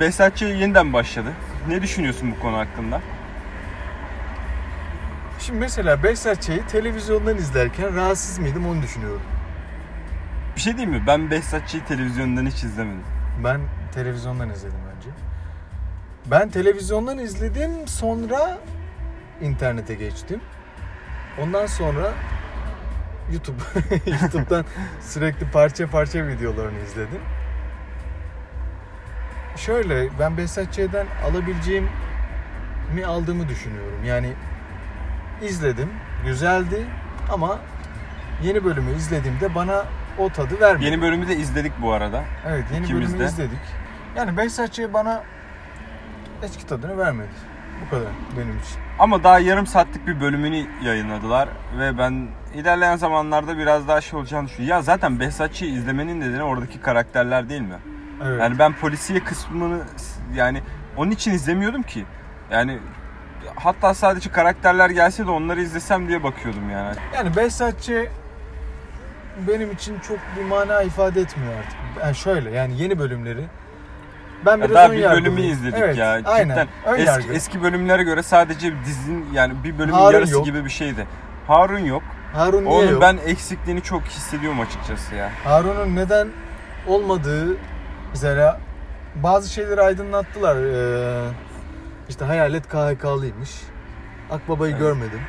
[0.00, 1.28] Behzatçı yeniden başladı.
[1.68, 3.00] Ne düşünüyorsun bu konu hakkında?
[5.40, 9.22] Şimdi mesela Behzatçı'yı televizyondan izlerken rahatsız mıydım onu düşünüyorum.
[10.56, 11.04] Bir şey diyeyim mi?
[11.06, 13.02] Ben Behzatçı'yı televizyondan hiç izlemedim.
[13.44, 13.60] Ben
[13.94, 15.08] televizyondan izledim önce.
[16.26, 18.58] Ben televizyondan izledim sonra
[19.40, 20.40] internete geçtim.
[21.42, 22.12] Ondan sonra
[23.32, 23.62] YouTube
[24.10, 24.64] YouTube'dan
[25.00, 27.20] sürekli parça parça videolarını izledim.
[29.56, 31.88] Şöyle ben Behzatçı'dan alabileceğim
[32.94, 34.04] mi aldığımı düşünüyorum.
[34.04, 34.32] Yani
[35.42, 35.88] izledim,
[36.24, 36.86] güzeldi
[37.32, 37.58] ama
[38.42, 39.84] yeni bölümü izlediğimde bana
[40.18, 40.84] o tadı vermedi.
[40.84, 42.24] Yeni bölümü de izledik bu arada.
[42.46, 43.24] Evet yeni İkimiz bölümü de.
[43.24, 43.58] izledik.
[44.16, 45.22] Yani Behzatçı bana
[46.42, 47.28] eski tadını vermedi.
[47.86, 48.78] Bu kadar benim için.
[48.98, 51.48] Ama daha yarım saatlik bir bölümünü yayınladılar
[51.78, 54.76] ve ben ilerleyen zamanlarda biraz daha şey olacağını düşünüyorum.
[54.76, 57.78] Ya zaten Behzatçı'yı izlemenin nedeni oradaki karakterler değil mi?
[58.24, 58.40] Evet.
[58.40, 59.78] Yani ben polisiye kısmını
[60.34, 60.62] yani
[60.96, 62.04] onun için izlemiyordum ki.
[62.50, 62.78] Yani
[63.56, 66.96] hatta sadece karakterler gelse de onları izlesem diye bakıyordum yani.
[67.14, 68.08] Yani Behzatçı
[69.48, 72.04] benim için çok bir mana ifade etmiyor artık.
[72.04, 73.44] Yani şöyle yani yeni bölümleri
[74.46, 75.36] ben Ya biraz daha ön bir yargılıyım.
[75.36, 76.20] bölümü izledik evet, ya.
[76.24, 76.48] Aynen.
[76.48, 77.32] Cidden Ön eski, yargı.
[77.32, 80.44] eski bölümlere göre sadece dizinin yani bir bölümün Harun yarısı yok.
[80.44, 81.06] gibi bir şeydi.
[81.46, 82.02] Harun yok.
[82.34, 83.02] Harun niye Onun yok?
[83.02, 85.30] ben eksikliğini çok hissediyorum açıkçası ya.
[85.44, 86.28] Harun'un neden
[86.86, 87.56] olmadığı
[88.10, 88.60] mesela
[89.14, 90.56] bazı şeyleri aydınlattılar.
[90.56, 91.28] Ee,
[92.08, 93.50] işte hayalet KHK'lıymış.
[94.30, 94.80] Akbaba'yı Evet.
[94.80, 95.20] görmedim.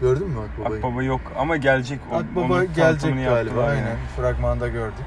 [0.00, 0.84] Gördün mü Akbaba'yı?
[0.84, 2.00] Akbaba yok ama gelecek.
[2.12, 3.80] Akbaba gelecek galiba aynen.
[3.80, 3.94] yani.
[4.16, 5.04] Fragmanda gördük.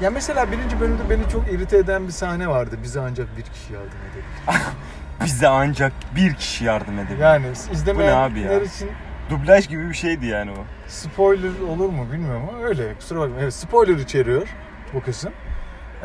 [0.00, 2.76] Ya mesela birinci bölümde beni çok irite eden bir sahne vardı.
[2.82, 4.62] Bize ancak bir kişi yardım edebilir.
[5.24, 7.18] Bize ancak bir kişi yardım edebilir.
[7.18, 8.90] Yani izlemeyenler için
[9.30, 10.64] Dublaj gibi bir şeydi yani o.
[10.88, 12.94] spoiler olur mu bilmiyorum ama öyle.
[12.94, 13.42] Kusura bakmayın.
[13.42, 14.48] Evet spoiler içeriyor
[14.94, 15.32] bu kısım.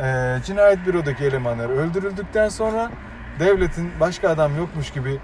[0.00, 2.90] Ee, cinayet bürodaki elemanlar öldürüldükten sonra
[3.38, 5.18] devletin başka adam yokmuş gibi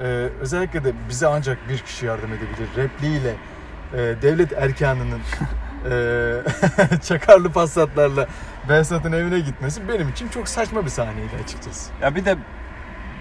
[0.00, 0.04] e,
[0.40, 3.34] özellikle de bize ancak bir kişi yardım edebilir repliğiyle
[3.92, 5.20] e, devlet erkanının
[5.90, 8.26] e, çakarlı passatlarla
[8.68, 11.90] Behzat'ın evine gitmesi benim için çok saçma bir sahneydi açıkçası.
[12.02, 12.36] Ya bir de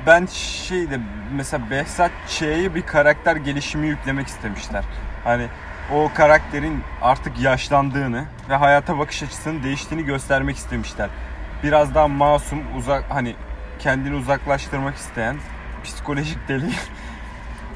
[0.08, 1.00] ben şeyde
[1.36, 4.84] mesela Behzat Ç'ye bir karakter gelişimi yüklemek istemişler.
[5.24, 5.48] Hani
[5.94, 11.10] o karakterin artık yaşlandığını ve hayata bakış açısının değiştiğini göstermek istemişler.
[11.64, 13.36] Biraz daha masum, uzak hani
[13.80, 15.38] kendini uzaklaştırmak isteyen
[15.84, 16.70] psikolojik deli.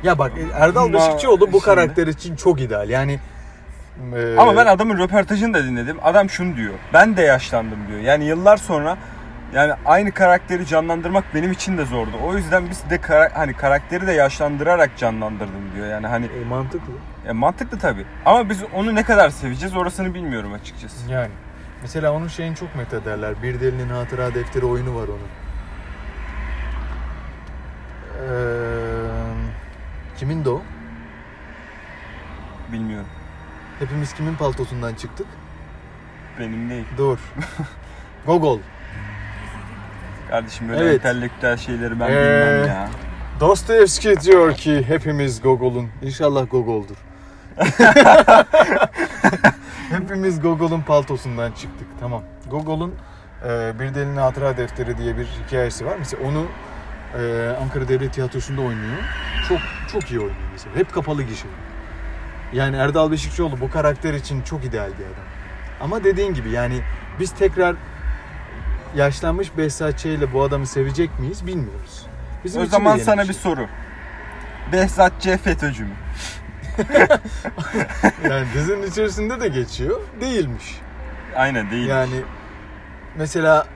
[0.03, 2.89] Ya bak Erdal Beşikçioğlu bu şimdi- karakter için çok ideal.
[2.89, 3.19] Yani
[4.15, 5.97] e, Ama ben adamın röportajını da dinledim.
[6.03, 6.73] Adam şunu diyor.
[6.93, 7.99] Ben de yaşlandım diyor.
[7.99, 8.97] Yani yıllar sonra
[9.53, 12.11] yani aynı karakteri canlandırmak benim için de zordu.
[12.23, 15.87] O yüzden biz de kara- hani karakteri de yaşlandırarak canlandırdım diyor.
[15.87, 16.93] Yani hani E, mantıklı.
[17.27, 18.05] e, mantıklı tabii.
[18.25, 21.11] Ama biz onu ne kadar seveceğiz orasını bilmiyorum açıkçası.
[21.11, 21.31] Yani.
[21.81, 23.33] Mesela onun şeyini çok met ederler.
[23.43, 25.29] Bir Delinin Hatıra Defteri oyunu var onun.
[28.21, 28.27] Ee,
[30.17, 30.61] kimin de o?
[32.71, 33.07] Bilmiyorum.
[33.79, 35.27] Hepimiz kimin paltosundan çıktık?
[36.39, 36.85] Benim değil.
[36.97, 37.17] Dur.
[38.25, 38.59] Gogol.
[40.29, 41.05] Kardeşim böyle Evet.
[41.05, 42.89] entelektüel şeyleri ben Ee, bilmem ya.
[43.39, 45.89] Dostoyevski diyor ki hepimiz Gogol'un.
[46.01, 46.95] İnşallah Gogol'dur.
[49.89, 51.87] hepimiz Gogol'un paltosundan çıktık.
[51.99, 52.23] Tamam.
[52.49, 52.95] Gogol'un
[53.45, 55.95] e, Bir Delinin Hatıra Defteri diye bir hikayesi var.
[55.99, 56.45] Mesela onu
[57.21, 58.97] e, Ankara Devlet Tiyatrosu'nda oynuyor.
[59.49, 59.59] Çok
[59.91, 60.75] çok iyi oynuyor mesela.
[60.75, 61.47] Hep kapalı gişe.
[62.53, 65.25] Yani Erdal Beşikçioğlu bu karakter için çok ideal bir adam.
[65.81, 66.81] Ama dediğin gibi yani
[67.19, 67.75] biz tekrar
[68.95, 72.05] yaşlanmış Behzat ile bu adamı sevecek miyiz bilmiyoruz.
[72.43, 73.29] Bizim O zaman sana şey.
[73.29, 73.67] bir soru.
[74.73, 75.93] Behzat Ç FETÖ'cü mü?
[78.29, 80.01] Yani dizinin içerisinde de geçiyor.
[80.21, 80.79] Değilmiş.
[81.35, 81.87] Aynen değil.
[81.87, 82.21] Yani
[83.15, 83.67] mesela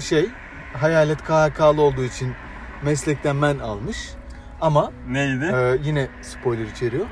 [0.00, 0.28] şey
[0.72, 2.34] Hayalet KHK'lı olduğu için
[2.82, 4.10] meslekten men almış.
[4.60, 5.44] Ama Neydi?
[5.44, 7.06] e, yine spoiler içeriyor.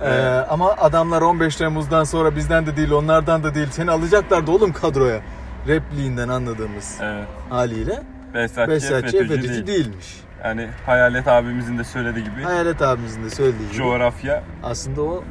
[0.00, 0.46] E, Evet.
[0.50, 5.20] ama adamlar 15 Temmuz'dan sonra bizden de değil onlardan da değil seni alacaklardı oğlum kadroya.
[5.68, 7.26] Repliğinden anladığımız Evet.
[7.50, 8.02] haliyle
[8.34, 9.10] Behzat Ç Behzat Ç.
[9.12, 9.66] FETÖ'cü FETÖ'cü değil.
[9.66, 10.20] değilmiş.
[10.44, 13.78] Yani Hayalet abimizin de söylediği gibi Hayalet abimizin de söylediği gibi.
[13.78, 15.24] coğrafya Aslında o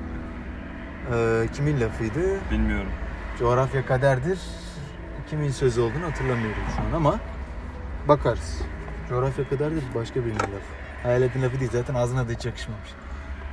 [1.14, 2.20] e, kimin lafıydı?
[2.52, 2.92] bilmiyorum.
[3.40, 4.40] Coğrafya kaderdir.
[5.30, 7.16] Kimin sözü olduğunu hatırlamıyorum şu an ama
[8.08, 8.62] bakarız.
[9.10, 10.50] Coğrafya kaderdir başka birinin lafı.
[11.04, 12.90] Hayaletin lafı değil zaten ağzına da hiç yakışmamış.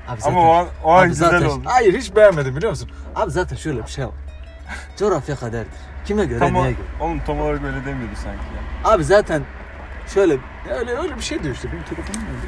[0.09, 1.62] Abi Ama o an, o an abi güzel zaten- oldu.
[1.64, 2.90] Hayır hiç beğenmedim biliyor musun?
[3.17, 4.14] Abi zaten şöyle bir şey var.
[4.97, 5.73] Coğrafya kaderdir.
[6.05, 6.87] Kime göre Tam o, neye göre?
[7.01, 8.90] oğlum tam olarak öyle demiyordu sanki ya.
[8.93, 9.43] Abi zaten
[10.14, 10.37] şöyle
[10.79, 11.73] öyle öyle bir şey diyor işte.
[11.73, 12.47] Benim telefonum nerede?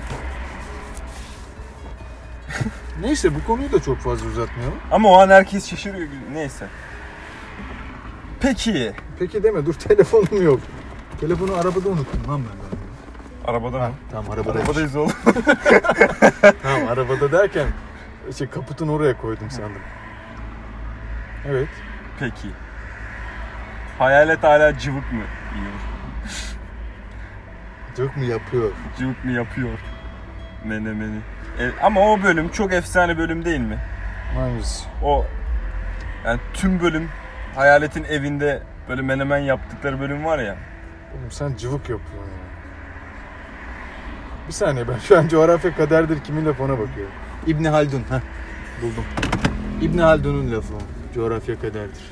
[3.00, 4.78] Neyse bu konuyu da çok fazla uzatmayalım.
[4.90, 6.08] Ama o an herkes şaşırıyor.
[6.32, 6.66] Neyse.
[8.40, 8.92] Peki.
[9.18, 10.60] Peki deme dur telefonum yok.
[11.20, 12.65] Telefonu arabada unuttum lan ben.
[13.46, 13.94] Arabada Ha, mı?
[14.10, 14.62] tamam arabadaymış.
[14.68, 15.12] Arabadayız oğlum.
[16.62, 17.66] Tamam arabada derken
[18.38, 19.82] şey kaputun oraya koydum sandım.
[21.48, 21.68] Evet.
[22.20, 22.48] Peki.
[23.98, 25.22] Hayalet hala cıvık mı
[25.56, 25.72] yiyor?
[27.96, 28.70] Çok mu yapıyor?
[28.98, 29.78] Cıvık mı yapıyor?
[30.64, 31.18] Menemeni.
[31.60, 33.78] E, ama o bölüm çok efsane bölüm değil mi?
[34.34, 34.84] Hangisi?
[35.02, 35.24] O
[36.24, 37.08] yani tüm bölüm
[37.54, 40.56] hayaletin evinde böyle menemen yaptıkları bölüm var ya.
[41.14, 42.45] Oğlum sen cıvık yapıyorsun ya.
[44.48, 47.12] Bir saniye ben şu an coğrafya kaderdir kimin lafı ona bakıyorum.
[47.46, 48.02] İbni Haldun.
[48.10, 48.20] Heh,
[48.82, 49.04] buldum.
[49.82, 50.74] İbni Haldun'un lafı.
[51.14, 52.04] Coğrafya kaderdir.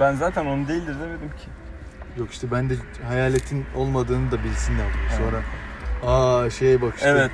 [0.00, 1.48] Ben zaten onu değildir demedim ki.
[2.18, 2.74] Yok işte ben de
[3.08, 4.86] hayaletin olmadığını da bilsinler.
[5.18, 5.40] Sonra
[6.12, 7.08] aa şeye bak işte.
[7.08, 7.30] Evet.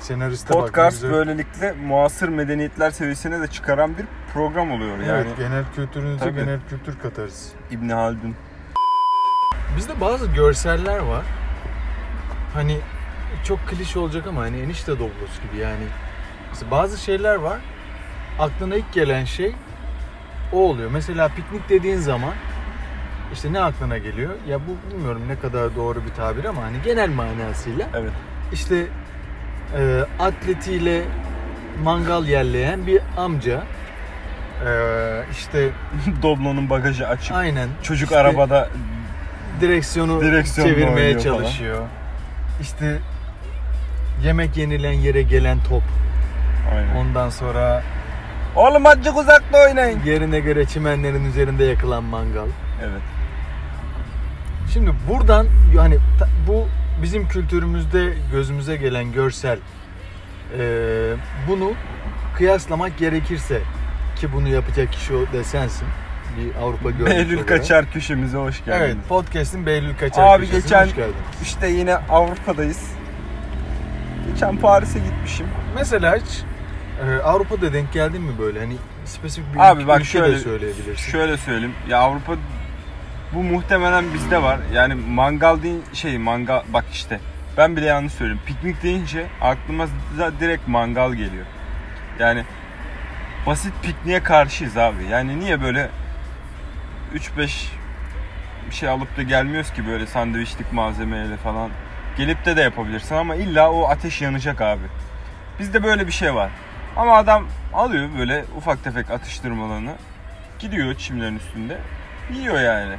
[0.00, 0.60] Senariste bak.
[0.60, 1.10] Podcast güzel.
[1.12, 5.06] böylelikle muasır medeniyetler seviyesine de çıkaran bir program oluyor yani.
[5.08, 6.34] Evet genel kültürünüze Tabii.
[6.34, 7.52] genel kültür katarız.
[7.70, 8.34] İbni Haldun.
[9.76, 11.24] Bizde bazı görseller var.
[12.54, 12.78] Hani
[13.44, 15.84] çok klişe olacak ama hani enişte doblosu gibi yani.
[16.50, 17.58] Mesela bazı şeyler var.
[18.38, 19.54] Aklına ilk gelen şey
[20.52, 20.90] o oluyor.
[20.90, 22.32] Mesela piknik dediğin zaman
[23.32, 24.30] işte ne aklına geliyor?
[24.48, 28.12] Ya bu bilmiyorum ne kadar doğru bir tabir ama hani genel manasıyla Evet.
[28.52, 28.86] işte
[29.78, 31.02] e, atletiyle
[31.84, 33.62] mangal yerleyen bir amca
[34.66, 34.70] e,
[35.32, 35.68] işte
[36.22, 37.32] Doblo'nun bagajı açık.
[37.32, 38.68] aynen Çocuk işte- arabada
[39.60, 41.36] direksiyonu Direksiyonla çevirmeye oynuyor falan.
[41.38, 41.86] çalışıyor.
[42.60, 42.98] İşte
[44.24, 45.82] yemek yenilen yere gelen top.
[46.74, 46.96] Aynen.
[46.96, 47.82] Ondan sonra
[48.56, 50.00] Oğlum azıcık uzakta oynayın.
[50.04, 52.46] yerine göre çimenlerin üzerinde yakılan mangal.
[52.82, 53.02] Evet.
[54.72, 56.66] Şimdi buradan yani ta- bu
[57.02, 59.58] bizim kültürümüzde gözümüze gelen görsel
[60.58, 61.12] Ee,
[61.48, 61.72] bunu
[62.36, 63.60] kıyaslamak gerekirse
[64.16, 65.88] ki bunu yapacak kişi o da sensin.
[66.36, 67.48] Bir Avrupa görmüş Behlül olarak.
[67.48, 68.82] Kaçar köşemize hoş geldiniz.
[68.86, 71.14] Evet, podcast'in Behlül Kaçar Abi köşesine geçen hoş geldiniz.
[71.42, 72.82] işte yine Avrupa'dayız.
[74.38, 75.46] Geçen Paris'e gitmişim.
[75.74, 76.42] Mesela hiç
[77.04, 80.38] e, Avrupa'da denk geldin mi böyle hani spesifik bir Abi ülke- bak ülke şöyle- de
[80.38, 81.10] söyleyebilirsin.
[81.12, 81.74] Şöyle söyleyeyim.
[81.88, 82.32] Ya Avrupa
[83.34, 84.58] bu muhtemelen bizde var.
[84.74, 87.20] Yani mangal değil şey mangal bak işte
[87.56, 88.42] ben bile yanlış söylüyorum.
[88.46, 89.86] Piknik deyince aklıma
[90.40, 91.46] direkt mangal geliyor.
[92.18, 92.44] Yani
[93.46, 95.04] basit pikniğe karşıyız abi.
[95.10, 95.88] Yani niye böyle
[97.14, 97.68] 3-5
[98.70, 101.70] bir şey alıp da gelmiyoruz ki böyle sandviçlik malzemeyle falan.
[102.18, 104.82] Gelip de de yapabilirsin ama illa o ateş yanacak abi.
[105.58, 106.50] Bizde böyle bir şey var.
[106.96, 109.94] Ama adam alıyor böyle ufak tefek atıştırmalarını.
[110.58, 111.78] Gidiyor çimlerin üstünde.
[112.34, 112.94] Yiyor yani.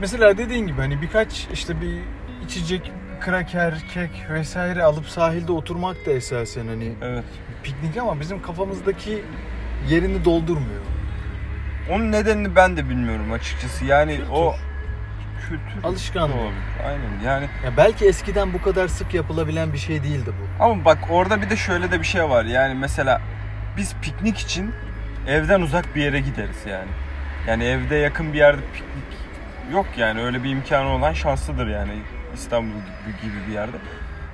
[0.00, 2.00] Mesela dediğin gibi hani birkaç işte bir
[2.44, 7.24] içecek, kraker, kek vesaire alıp sahilde oturmak da esasen hani Evet.
[7.62, 9.24] piknik ama bizim kafamızdaki
[9.88, 10.80] yerini doldurmuyor.
[11.90, 13.84] Onun nedenini ben de bilmiyorum açıkçası.
[13.84, 14.30] Yani Kültür.
[14.32, 14.54] o
[15.48, 16.36] kültür Alışkanlık.
[16.36, 16.62] da olabilir.
[16.86, 17.46] Aynen yani.
[17.64, 20.64] Ya belki eskiden bu kadar sık yapılabilen bir şey değildi bu.
[20.64, 22.44] Ama bak orada bir de şöyle de bir şey var.
[22.44, 23.20] Yani mesela
[23.76, 24.74] biz piknik için
[25.28, 26.90] evden uzak bir yere gideriz yani.
[27.48, 29.18] Yani evde yakın bir yerde piknik
[29.72, 30.22] yok yani.
[30.22, 31.92] Öyle bir imkanı olan şanslıdır yani
[32.34, 33.76] İstanbul gibi, gibi bir yerde.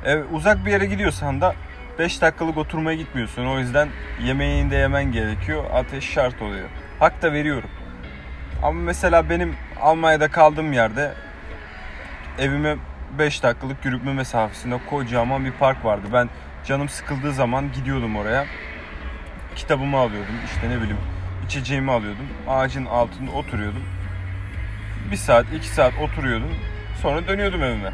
[0.04, 1.54] Ev, uzak bir yere gidiyorsan da
[1.98, 3.46] 5 dakikalık oturmaya gitmiyorsun.
[3.46, 3.88] O yüzden
[4.24, 5.64] yemeğini de yemen gerekiyor.
[5.74, 6.68] Ateş şart oluyor.
[6.98, 7.70] Hak da veriyorum.
[8.62, 11.14] Ama mesela benim Almanya'da kaldığım yerde
[12.38, 12.76] evime
[13.18, 16.06] 5 dakikalık yürüme mesafesinde kocaman bir park vardı.
[16.12, 16.28] Ben
[16.66, 18.46] canım sıkıldığı zaman gidiyordum oraya.
[19.56, 20.34] Kitabımı alıyordum.
[20.46, 21.00] işte ne bileyim
[21.46, 22.26] içeceğimi alıyordum.
[22.48, 23.82] Ağacın altında oturuyordum.
[25.10, 26.50] Bir saat, iki saat oturuyordum.
[27.02, 27.92] Sonra dönüyordum evime.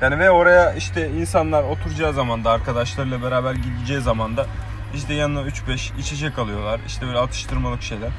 [0.00, 4.46] Yani ve oraya işte insanlar oturacağı zaman da arkadaşlarıyla beraber gideceği zaman da
[4.94, 6.80] işte yanına 3-5 içecek alıyorlar.
[6.86, 8.10] İşte böyle atıştırmalık şeyler.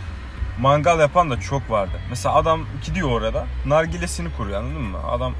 [0.60, 1.92] Mangal yapan da çok vardı.
[2.10, 4.98] Mesela adam gidiyor orada nargilesini kuruyor anladın mı?
[5.12, 5.34] Adam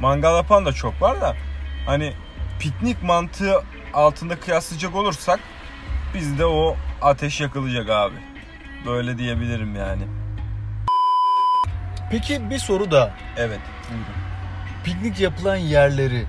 [0.00, 1.36] mangal yapan da çok var da
[1.86, 2.12] hani
[2.60, 3.62] piknik mantığı
[3.94, 5.40] altında kıyaslayacak olursak
[6.14, 8.14] bizde o ateş yakılacak abi.
[8.86, 10.02] Böyle diyebilirim yani.
[12.10, 13.60] Peki bir soru da Evet.
[14.84, 16.24] piknik yapılan yerleri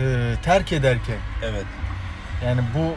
[0.00, 1.64] e, terk ederken Evet.
[2.44, 2.94] yani bu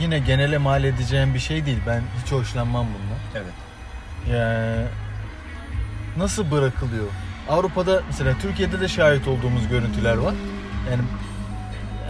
[0.00, 1.78] yine genele mal edeceğim bir şey değil.
[1.86, 3.42] Ben hiç hoşlanmam bundan.
[3.42, 3.54] Evet.
[4.30, 4.86] Yani
[6.16, 7.06] nasıl bırakılıyor?
[7.48, 10.34] Avrupa'da mesela Türkiye'de de şahit olduğumuz görüntüler var.
[10.90, 11.02] Yani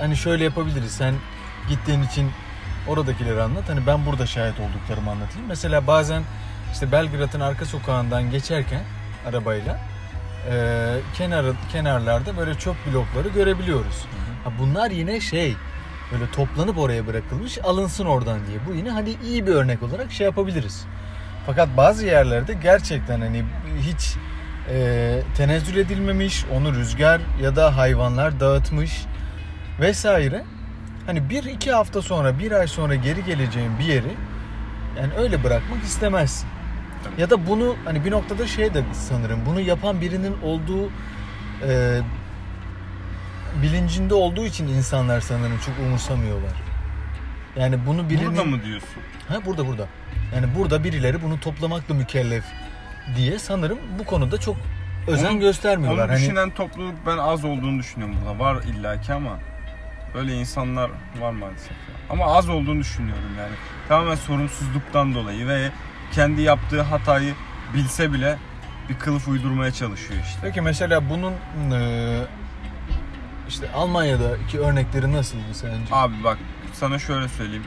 [0.00, 0.92] hani şöyle yapabiliriz.
[0.92, 1.14] Sen
[1.68, 2.30] gittiğin için
[2.88, 3.68] oradakileri anlat.
[3.68, 5.48] Hani ben burada şahit olduklarımı anlatayım.
[5.48, 6.22] Mesela bazen
[6.72, 8.80] işte Belgrad'ın arka sokağından geçerken
[9.28, 9.78] arabayla
[10.50, 10.54] e,
[11.14, 14.04] kenarı kenarlarda böyle çöp blokları görebiliyoruz.
[14.44, 15.56] Ha, bunlar yine şey
[16.12, 18.58] böyle toplanıp oraya bırakılmış alınsın oradan diye.
[18.68, 20.84] Bu yine hani iyi bir örnek olarak şey yapabiliriz.
[21.46, 23.44] Fakat bazı yerlerde gerçekten hani
[23.80, 24.16] hiç
[24.70, 29.04] e, tenezzül edilmemiş, onu rüzgar ya da hayvanlar dağıtmış
[29.80, 30.44] vesaire.
[31.06, 34.16] Hani bir iki hafta sonra, bir ay sonra geri geleceğin bir yeri
[34.98, 36.48] yani öyle bırakmak istemezsin.
[37.18, 40.90] Ya da bunu hani bir noktada şey de sanırım bunu yapan birinin olduğu
[41.68, 42.00] e,
[43.62, 46.52] bilincinde olduğu için insanlar sanırım çok umursamıyorlar.
[47.56, 48.26] Yani bunu birinin...
[48.30, 49.02] Burada mı diyorsun?
[49.28, 49.86] Ha burada burada.
[50.34, 52.44] Yani burada birileri bunu toplamakla mükellef
[53.16, 54.56] diye sanırım bu konuda çok
[55.06, 56.04] özen Onu- göstermiyorlar.
[56.04, 58.38] Onu Hani düşünen topluluk ben az olduğunu düşünüyorum burada.
[58.38, 59.38] Var illaki ama
[60.14, 61.70] böyle insanlar var maalesef.
[61.70, 61.76] ya.
[62.10, 63.52] Ama az olduğunu düşünüyorum yani.
[63.88, 65.70] Tamamen sorumsuzluktan dolayı ve
[66.12, 67.34] kendi yaptığı hatayı
[67.74, 68.38] bilse bile
[68.88, 70.38] bir kılıf uydurmaya çalışıyor işte.
[70.42, 71.32] Peki mesela bunun
[71.72, 71.78] e,
[73.52, 75.76] işte Almanya'daki örnekleri nasıldı sence?
[75.94, 76.38] Abi bak
[76.72, 77.64] sana şöyle söyleyeyim.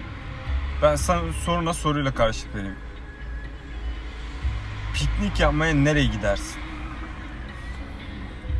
[0.81, 2.75] Ben sana soruna soruyla karşılık vereyim.
[4.93, 6.59] Piknik yapmaya nereye gidersin?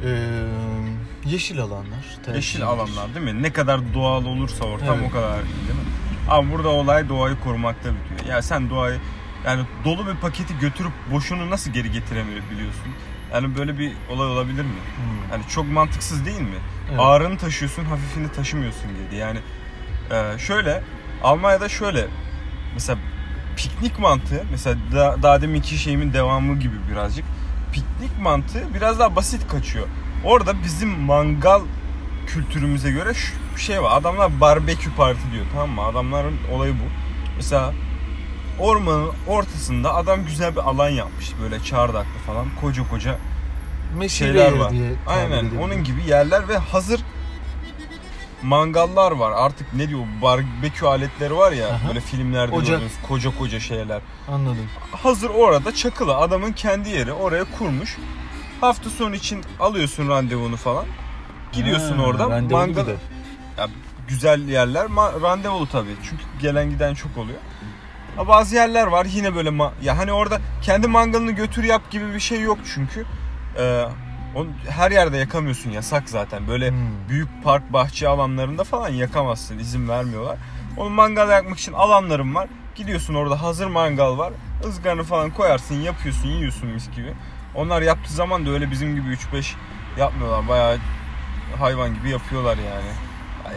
[0.05, 0.09] E,
[1.25, 2.05] yeşil alanlar.
[2.25, 2.67] tercih Yeşil edilir.
[2.67, 3.43] alanlar değil mi?
[3.43, 5.09] Ne kadar doğal olursa ortam Evet.
[5.09, 5.85] o kadar iyi değil mi?
[6.29, 8.35] Ama burada olay doğayı korumakta bitiyor.
[8.35, 8.99] Ya sen doğayı
[9.45, 12.93] yani dolu bir paketi götürüp boşunu nasıl geri getirebiliyorsun?
[13.33, 14.69] Yani böyle bir olay olabilir mi?
[14.69, 15.31] Hmm.
[15.31, 16.57] Yani çok mantıksız değil mi?
[16.89, 16.99] Evet.
[16.99, 19.15] Ağırını taşıyorsun, hafifini taşımıyorsun gibi.
[19.15, 19.39] Yani
[20.11, 20.83] e, şöyle
[21.23, 22.07] Almanya'da şöyle
[22.73, 22.99] mesela
[23.57, 27.25] piknik mantığı mesela da, daha deminki şeyimin devamı gibi birazcık.
[27.73, 29.87] Piknik mantığı biraz daha basit kaçıyor.
[30.23, 31.61] Orada bizim mangal
[32.27, 33.97] kültürümüze göre şu şey var.
[33.97, 35.81] Adamlar barbekü parti diyor tamam mı?
[35.81, 36.85] Adamların olayı bu.
[37.37, 37.73] Mesela
[38.59, 41.31] ormanın ortasında adam güzel bir alan yapmış.
[41.41, 43.17] Böyle çardaklı falan koca koca
[43.97, 44.71] Mesire şeyler var.
[44.71, 47.01] diye Aynen onun gibi yerler ve hazır
[48.43, 49.31] mangallar var.
[49.31, 51.87] Artık ne diyor barbekü aletleri var ya Aha.
[51.87, 52.67] böyle filmlerde Ocak.
[52.67, 54.01] gördüğünüz koca koca şeyler.
[54.31, 54.69] Anladım.
[54.91, 57.97] Hazır orada çakılı adamın kendi yeri oraya kurmuş.
[58.61, 60.85] Hafta sonu için alıyorsun randevunu falan.
[61.51, 62.87] Gidiyorsun Ha, orada randevulu mangal
[63.57, 63.67] ya,
[64.07, 65.95] güzel yerler ma- randevulu tabii.
[66.09, 67.39] Çünkü gelen giden çok oluyor.
[68.27, 72.19] Bazı yerler var yine böyle ma- ya hani orada kendi mangalını götür yap gibi bir
[72.19, 73.05] şey yok çünkü.
[73.59, 73.85] Ee,
[74.35, 76.47] onu her yerde yakamıyorsun yasak zaten.
[76.47, 76.77] Böyle Hmm.
[77.09, 80.37] büyük park bahçe alanlarında falan yakamazsın izin vermiyorlar.
[80.77, 82.47] Onun mangal yakmak için alanlarım var.
[82.75, 84.33] Gidiyorsun orada hazır mangal var.
[84.65, 87.13] ızgaranı falan koyarsın yapıyorsun yiyorsun mis gibi.
[87.55, 89.55] Onlar yaptığı zaman da öyle bizim gibi 3-5
[89.99, 90.47] yapmıyorlar.
[90.47, 90.77] Bayağı
[91.59, 92.91] hayvan gibi yapıyorlar yani.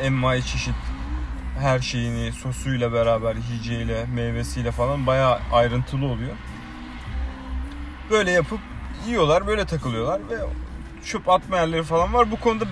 [0.02, 0.74] Envai çeşit
[1.58, 6.32] her şeyini sosuyla beraber yiyeceğiyle meyvesiyle falan bayağı ayrıntılı oluyor.
[8.10, 8.60] Böyle yapıp
[9.08, 10.36] yiyorlar böyle takılıyorlar ve
[11.04, 12.30] çöp atma yerleri falan var.
[12.30, 12.64] Bu konuda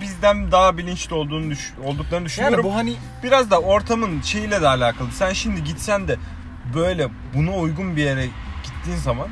[0.00, 2.58] bizden daha bilinçli olduğunu düş- olduklarını düşünüyorum.
[2.58, 5.12] Yani bu hani Biraz da ortamın şeyiyle de alakalı.
[5.12, 6.16] Sen şimdi gitsen de
[6.74, 8.26] böyle buna uygun bir yere
[8.64, 9.28] gittiğin zaman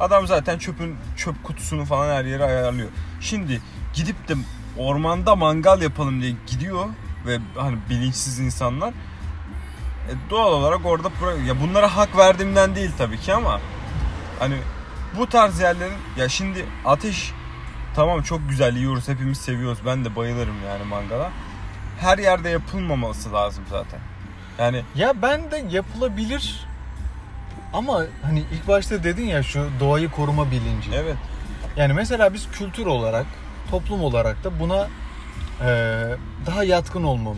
[0.00, 2.88] adam zaten çöpün çöp kutusunu falan her yere ayarlıyor.
[3.20, 3.60] Şimdi
[3.94, 4.34] gidip de
[4.78, 6.84] ormanda mangal yapalım diye gidiyor
[7.28, 8.90] ve hani bilinçsiz insanlar
[10.08, 11.08] e, doğal olarak orada
[11.46, 13.60] ya bunlara hak verdiğimden değil tabii ki ama
[14.38, 14.54] hani
[15.18, 17.32] bu tarz yerlerin ya şimdi ateş
[17.94, 21.30] tamam çok güzel yiyoruz hepimiz seviyoruz ben de bayılırım yani mangala
[22.00, 24.00] her yerde yapılmaması lazım zaten.
[24.58, 26.66] Yani Ya ben de yapılabilir
[27.72, 30.90] ama hani ilk başta dedin ya şu doğayı koruma bilinci.
[30.94, 31.16] evet
[31.76, 33.26] Yani mesela biz kültür olarak,
[33.70, 34.88] toplum olarak da buna
[36.46, 37.36] daha yatkın olmam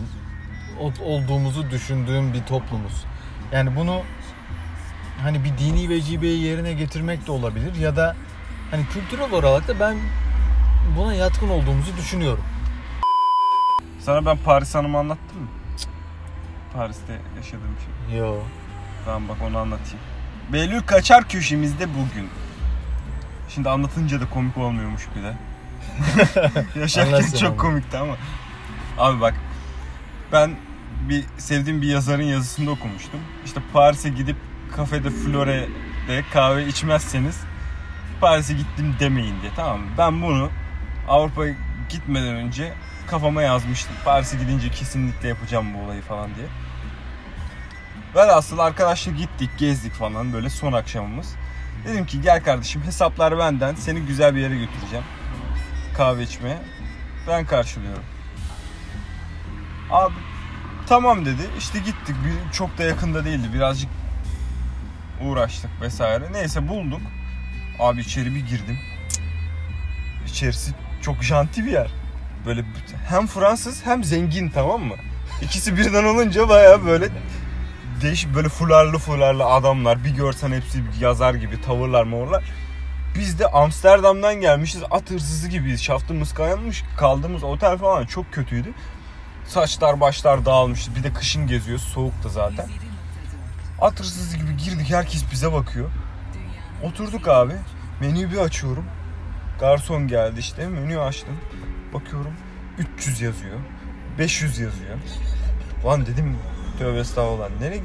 [0.79, 3.05] ol- olduğumuzu düşündüğüm bir toplumuz.
[3.51, 4.01] Yani bunu
[5.23, 8.15] hani bir dini vecibeyi yerine getirmek de olabilir ya da
[8.71, 9.97] hani kültürel olarak da ben
[10.97, 12.43] buna yatkın olduğumuzu düşünüyorum.
[13.99, 15.47] sana ben Paris Hanım'ı anlattım mı?
[16.73, 17.75] Paris'te yaşadığım
[18.09, 18.17] şey.
[18.17, 18.35] Yo.
[19.05, 19.99] Tamam bak onu anlatayım.
[20.53, 22.29] Behlül Kaçar köşemizde bugün.
[23.49, 25.33] Şimdi anlatınca da komik olmuyormuş bir de.
[26.75, 27.57] Yaşarken Anlatsın çok ama.
[27.57, 28.15] komikti ama.
[28.97, 29.33] Abi bak
[30.31, 30.55] ben
[31.09, 33.19] bir sevdiğim bir yazarın yazısında okumuştum.
[33.45, 34.35] İşte Paris'e gidip
[34.75, 37.39] kafede Flore'de kahve içmezseniz
[38.21, 39.87] Paris'e gittim demeyin diye tamam mı?
[39.97, 40.49] Ben bunu
[41.07, 41.53] Avrupa'ya
[41.89, 42.73] gitmeden önce
[43.07, 43.95] kafama yazmıştım.
[44.05, 46.47] Paris'e gidince kesinlikle yapacağım bu olayı falan diye.
[48.15, 51.35] Velhasıl arkadaşla gittik, gezdik falan böyle son akşamımız.
[51.87, 53.75] Dedim ki gel kardeşim hesaplar benden.
[53.75, 55.05] Seni güzel bir yere götüreceğim.
[55.97, 56.57] Kahve içmeye.
[57.27, 58.03] Ben karşılıyorum.
[59.91, 60.13] Abi
[60.87, 61.41] tamam dedi.
[61.57, 62.15] İşte gittik.
[62.25, 63.47] Bir, çok da yakında değildi.
[63.53, 63.89] Birazcık
[65.21, 66.33] uğraştık vesaire.
[66.33, 67.01] Neyse bulduk.
[67.79, 68.79] Abi içeri bir girdim.
[69.09, 69.23] Cık.
[70.27, 70.71] İçerisi
[71.01, 71.91] çok janti bir yer.
[72.45, 72.65] Böyle
[73.09, 74.95] hem Fransız hem zengin tamam mı?
[75.41, 77.09] İkisi birden olunca baya böyle
[78.01, 80.03] değişik böyle fularlı fularlı adamlar.
[80.03, 82.43] Bir görsen hepsi yazar gibi tavırlar mavırlar.
[83.15, 84.83] Biz de Amsterdam'dan gelmişiz.
[84.91, 85.83] At hırsızı gibiyiz.
[85.83, 86.83] Şaftımız kayanmış.
[86.97, 88.73] Kaldığımız otel falan çok kötüydü.
[89.45, 90.95] Saçlar başlar dağılmıştı.
[90.95, 91.83] Bir de kışın geziyoruz.
[91.83, 92.69] Soğuktu zaten.
[93.81, 94.89] At hırsızı gibi girdik.
[94.89, 95.89] Herkes bize bakıyor.
[96.83, 97.53] Oturduk abi.
[98.01, 98.85] Menüyü bir açıyorum.
[99.59, 100.67] Garson geldi işte.
[100.67, 101.37] Menüyü açtım.
[101.93, 102.33] Bakıyorum
[102.77, 103.57] 300 yazıyor.
[104.19, 104.97] 500 yazıyor.
[105.85, 106.37] Lan dedim
[106.79, 107.49] tövbe estağfurullah.
[107.61, 107.81] Nereye?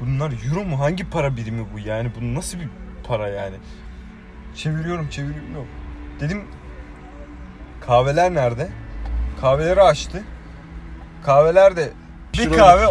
[0.00, 0.80] Bunlar euro mu?
[0.80, 2.10] Hangi para birimi bu yani?
[2.20, 2.68] Bu nasıl bir
[3.04, 3.56] para yani?
[4.54, 5.66] Çeviriyorum çeviriyorum yok.
[6.20, 6.44] Dedim
[7.86, 8.68] kahveler nerede?
[9.40, 10.22] Kahveleri açtı.
[11.24, 11.90] Kahveler de
[12.34, 12.56] bir Euro.
[12.56, 12.86] kahve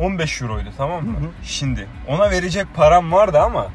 [0.00, 1.16] 15 euroydu tamam mı?
[1.20, 1.30] Hı hı.
[1.42, 3.66] Şimdi ona verecek param vardı ama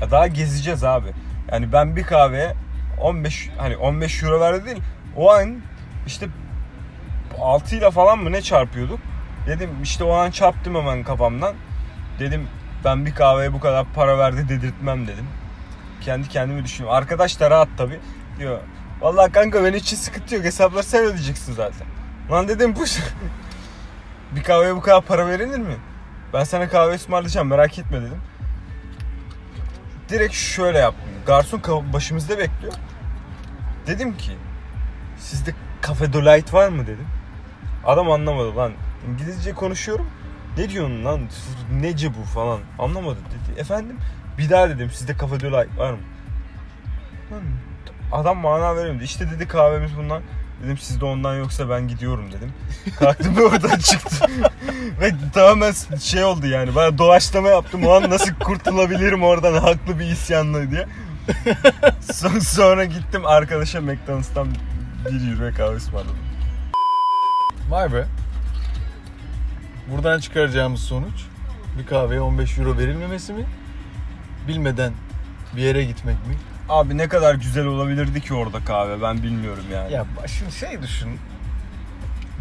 [0.00, 1.08] ya daha gezeceğiz abi.
[1.52, 2.54] Yani ben bir kahveye
[3.00, 4.82] 15 hani 15 euro verdi değil.
[5.16, 5.60] O an
[6.06, 6.26] işte
[7.40, 8.98] 6 ile falan mı ne çarpıyorduk?
[9.46, 11.54] Dedim işte o an çarptım hemen kafamdan.
[12.18, 12.48] Dedim
[12.84, 15.26] ben bir kahveye bu kadar para verdi dedirtmem dedim.
[16.00, 16.96] Kendi kendimi düşünüyorum.
[16.98, 18.00] Arkadaş da rahat tabi.
[18.38, 18.58] Diyor
[19.00, 20.44] vallahi kanka benim için sıkıntı yok.
[20.44, 21.86] Hesapları sen ödeyeceksin zaten.
[22.30, 22.84] Lan dedim bu
[24.36, 25.76] bir kahveye bu kadar para verilir mi?
[26.32, 28.20] Ben sana kahve ısmarlayacağım merak etme dedim.
[30.08, 31.10] Direkt şöyle yaptım.
[31.26, 32.72] Garson başımızda bekliyor.
[33.86, 34.32] Dedim ki
[35.18, 35.54] sizde
[35.86, 37.06] Cafe Delight var mı dedim.
[37.84, 38.72] Adam anlamadı lan.
[39.08, 40.06] İngilizce konuşuyorum.
[40.58, 41.20] Ne diyorsun lan?
[41.72, 42.60] Nece bu falan.
[42.78, 43.60] Anlamadı dedi.
[43.60, 43.98] Efendim?
[44.40, 45.98] Bir daha dedim sizde Cafe Delight var mı?
[48.12, 49.04] Adam mana veremedi.
[49.04, 50.22] İşte dedi kahvemiz bundan.
[50.64, 52.52] Dedim sizde ondan yoksa ben gidiyorum dedim.
[52.98, 54.18] Kalktım ve oradan çıktım.
[55.00, 56.76] ve tamamen şey oldu yani.
[56.76, 57.86] Ben doğaçlama yaptım.
[57.86, 60.86] O an nasıl kurtulabilirim oradan haklı bir isyanla diye.
[62.12, 64.48] Son- Sonra gittim arkadaşa McDonald's'tan
[65.10, 66.16] bir euro kahve ısmarladım.
[67.70, 68.06] Vay be.
[69.90, 71.24] Buradan çıkaracağımız sonuç
[71.78, 73.44] bir kahveye 15 euro verilmemesi mi?
[74.48, 74.92] Bilmeden
[75.56, 76.36] bir yere gitmek mi?
[76.68, 79.92] Abi ne kadar güzel olabilirdi ki orada kahve ben bilmiyorum yani.
[79.92, 81.10] Ya şimdi şey düşün.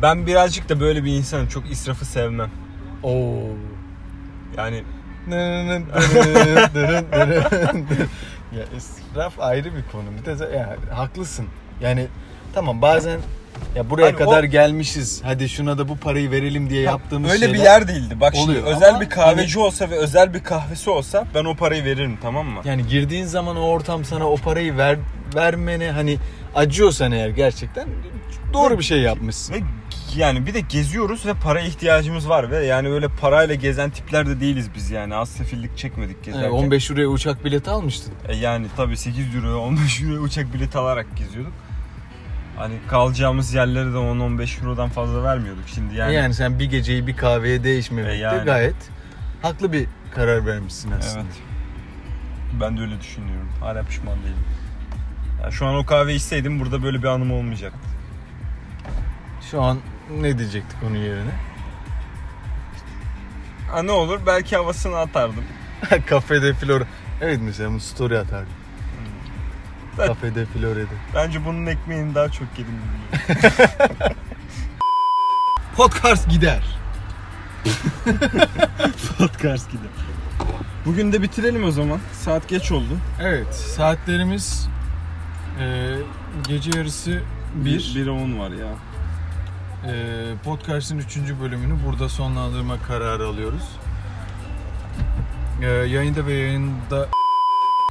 [0.01, 1.47] Ben birazcık da böyle bir insanım.
[1.47, 2.49] Çok israfı sevmem.
[3.03, 3.43] Oo.
[4.57, 4.83] Yani
[8.57, 10.05] ya israf ayrı bir konu.
[10.19, 11.45] Bir de ya, haklısın.
[11.81, 12.07] Yani
[12.53, 13.19] tamam bazen
[13.75, 15.21] ya buraya Hani kadar o- gelmişiz.
[15.23, 18.19] Hadi şuna da bu parayı verelim diye yaptığımız öyle bir şeyler- yer değildi.
[18.21, 18.75] Bak şimdi oluyor.
[18.75, 22.17] özel Ama bir kahveci hani- olsa ve özel bir kahvesi olsa ben o parayı veririm
[22.21, 22.61] tamam mı?
[22.65, 24.97] Yani girdiğin zaman o ortam sana o parayı ver
[25.35, 26.17] vermene hani
[26.55, 27.87] acıyorsan eğer gerçekten
[28.53, 29.53] doğru bir şey yapmışsın.
[29.53, 29.57] Ve
[30.17, 34.39] yani bir de geziyoruz ve para ihtiyacımız var ve yani öyle parayla gezen tipler de
[34.39, 35.15] değiliz biz yani.
[35.15, 36.45] Az sefillik çekmedik gezerken.
[36.47, 38.13] Yani 15 liraya uçak bileti almıştın.
[38.27, 41.53] E yani tabii 8 euro 15 euro uçak bileti alarak geziyorduk.
[42.59, 46.13] Hani kalacağımız yerlere de 10-15 eurodan fazla vermiyorduk şimdi yani.
[46.13, 48.45] Yani, sen bir geceyi bir kahveye değişmemekte E yani.
[48.45, 48.75] gayet
[49.41, 51.23] haklı bir karar vermişsin aslında.
[51.23, 51.41] Evet.
[52.61, 53.49] Ben de öyle düşünüyorum.
[53.59, 54.45] Hala pişman değilim.
[55.43, 57.79] Ya şu an o kahve içseydim burada böyle bir anım olmayacaktı.
[59.51, 59.79] Şu an
[60.21, 61.31] ne diyecektik onun yerine?
[63.71, 65.43] Ha ne olur belki havasını atardım.
[66.05, 66.83] Kafede Flora.
[67.21, 68.53] Evet mesela bu story atardım.
[70.07, 70.93] Kafede Flora'da.
[71.15, 72.73] Bence bunun ekmeğini daha çok yedim.
[75.75, 76.63] Podcast gider.
[79.17, 79.81] Podcast gibi.
[80.85, 81.99] Bugün de bitirelim o zaman.
[82.13, 82.97] Saat geç oldu.
[83.21, 84.67] Evet saatlerimiz
[85.59, 85.95] e,
[86.47, 87.21] gece yarısı
[87.55, 87.79] 1.
[87.79, 88.67] 1'e 10 var ya.
[89.91, 89.93] E,
[90.43, 91.17] podcast'ın 3.
[91.41, 93.63] bölümünü burada sonlandırma kararı alıyoruz.
[95.61, 97.07] E, yayında ve yayında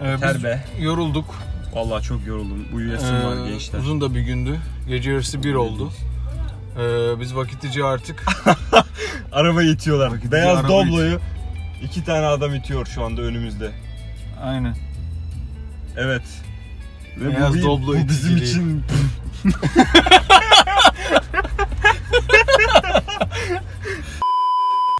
[0.02, 0.64] e, biz be.
[0.78, 1.34] yorulduk.
[1.74, 2.66] Vallahi çok yoruldum.
[2.74, 3.78] Uyuyasım Ee, var gençler.
[3.78, 4.56] Uzun da bir gündü.
[4.88, 5.92] Gece yarısı 1 oldu.
[6.78, 8.24] Ee, biz vakitlice artık
[9.32, 10.08] Araba itiyorlar.
[10.12, 11.20] Vakit Beyaz Doblo'yu
[11.82, 13.70] iki tane adam itiyor şu anda önümüzde.
[14.42, 14.74] aynen
[15.96, 16.22] Evet.
[17.20, 18.42] Ve Beyaz bu, bir- Doblo bu bizim iticiliği.
[18.50, 18.82] için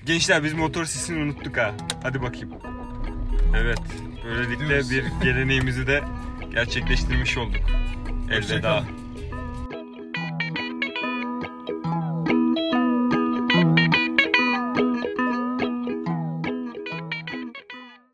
[0.06, 1.70] Gençler biz motor sesini unuttuk ha.
[2.02, 2.50] Hadi bakayım.
[3.56, 3.78] Evet.
[4.24, 4.90] Böylelikle Gidiyoruz.
[4.90, 6.02] bir geleneğimizi de
[6.58, 7.60] gerçekleştirmiş olduk.
[8.30, 8.36] Elveda.
[8.36, 9.07] Hoşçakalın.